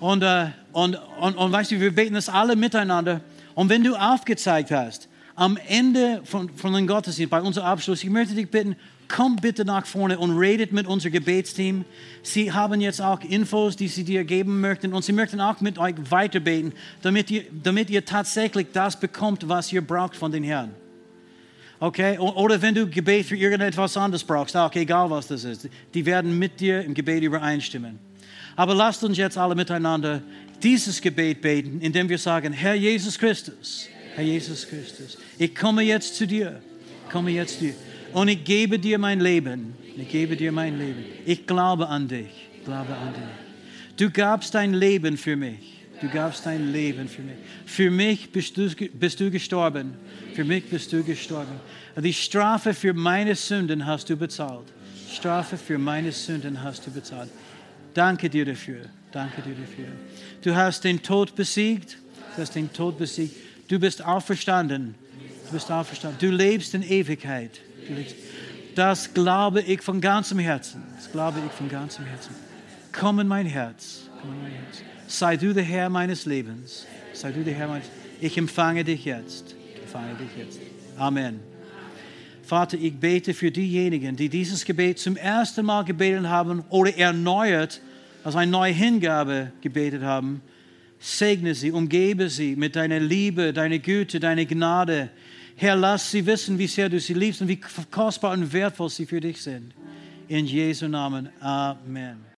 [0.00, 3.20] Und, äh, und, und, und weißt du, wir beten das alle miteinander.
[3.54, 5.08] Und wenn du aufgezeigt hast,
[5.38, 8.74] am Ende von, von dem Gottesdienst, bei unserem Abschluss, ich möchte dich bitten,
[9.06, 11.84] komm bitte nach vorne und redet mit unserem Gebetsteam.
[12.24, 15.78] Sie haben jetzt auch Infos, die sie dir geben möchten und sie möchten auch mit
[15.78, 16.72] euch weiterbeten,
[17.02, 20.74] damit ihr, damit ihr tatsächlich das bekommt, was ihr braucht von den Herrn.
[21.78, 22.18] Okay?
[22.18, 26.36] Oder wenn du Gebet für irgendetwas anderes brauchst, auch egal was das ist, die werden
[26.36, 28.00] mit dir im Gebet übereinstimmen.
[28.56, 30.20] Aber lasst uns jetzt alle miteinander
[30.64, 33.88] dieses Gebet beten, indem wir sagen, Herr Jesus Christus,
[34.18, 36.60] Herr Jesus Christus, ich komme jetzt zu dir,
[37.08, 37.74] komme jetzt zu dir
[38.12, 41.04] und ich gebe dir mein Leben, ich gebe dir mein Leben.
[41.24, 43.96] Ich glaube an dich, glaube an dich.
[43.96, 45.84] Du gabst dein Leben für mich.
[46.00, 47.36] Du gabst dein Leben für mich.
[47.64, 49.94] Für mich bist du, bist du gestorben.
[50.34, 51.60] Für mich bist du gestorben.
[51.96, 54.66] Die Strafe für meine Sünden hast du bezahlt.
[55.14, 57.30] Strafe für meine Sünden hast du bezahlt.
[57.94, 58.80] Danke dir dafür.
[59.12, 59.86] Danke dir dafür.
[60.42, 61.98] Du hast den Tod besiegt.
[62.34, 63.47] Du hast den Tod besiegt.
[63.68, 64.94] Du bist auferstanden.
[65.46, 66.18] Du bist auferstanden.
[66.20, 67.60] Du lebst in Ewigkeit.
[68.74, 70.82] Das glaube ich von ganzem Herzen.
[70.96, 72.34] Das glaube ich von ganzem Herzen.
[72.92, 74.08] Komm in mein Herz.
[74.20, 74.82] Komm in mein Herz.
[75.06, 76.86] Sei du der Herr meines Lebens.
[77.12, 77.86] Sei du der Herr meines
[78.20, 79.54] Ich empfange dich jetzt.
[79.74, 80.58] Ich empfange dich jetzt.
[80.96, 81.40] Amen.
[82.42, 87.82] Vater, ich bete für diejenigen, die dieses Gebet zum ersten Mal gebetet haben oder erneuert
[88.24, 90.40] als eine neue Hingabe gebetet haben.
[90.98, 95.10] Segne sie, umgebe sie mit deiner Liebe, deiner Güte, deiner Gnade.
[95.56, 99.06] Herr, lass sie wissen, wie sehr du sie liebst und wie kostbar und wertvoll sie
[99.06, 99.74] für dich sind.
[100.28, 101.28] In Jesu Namen.
[101.40, 102.37] Amen.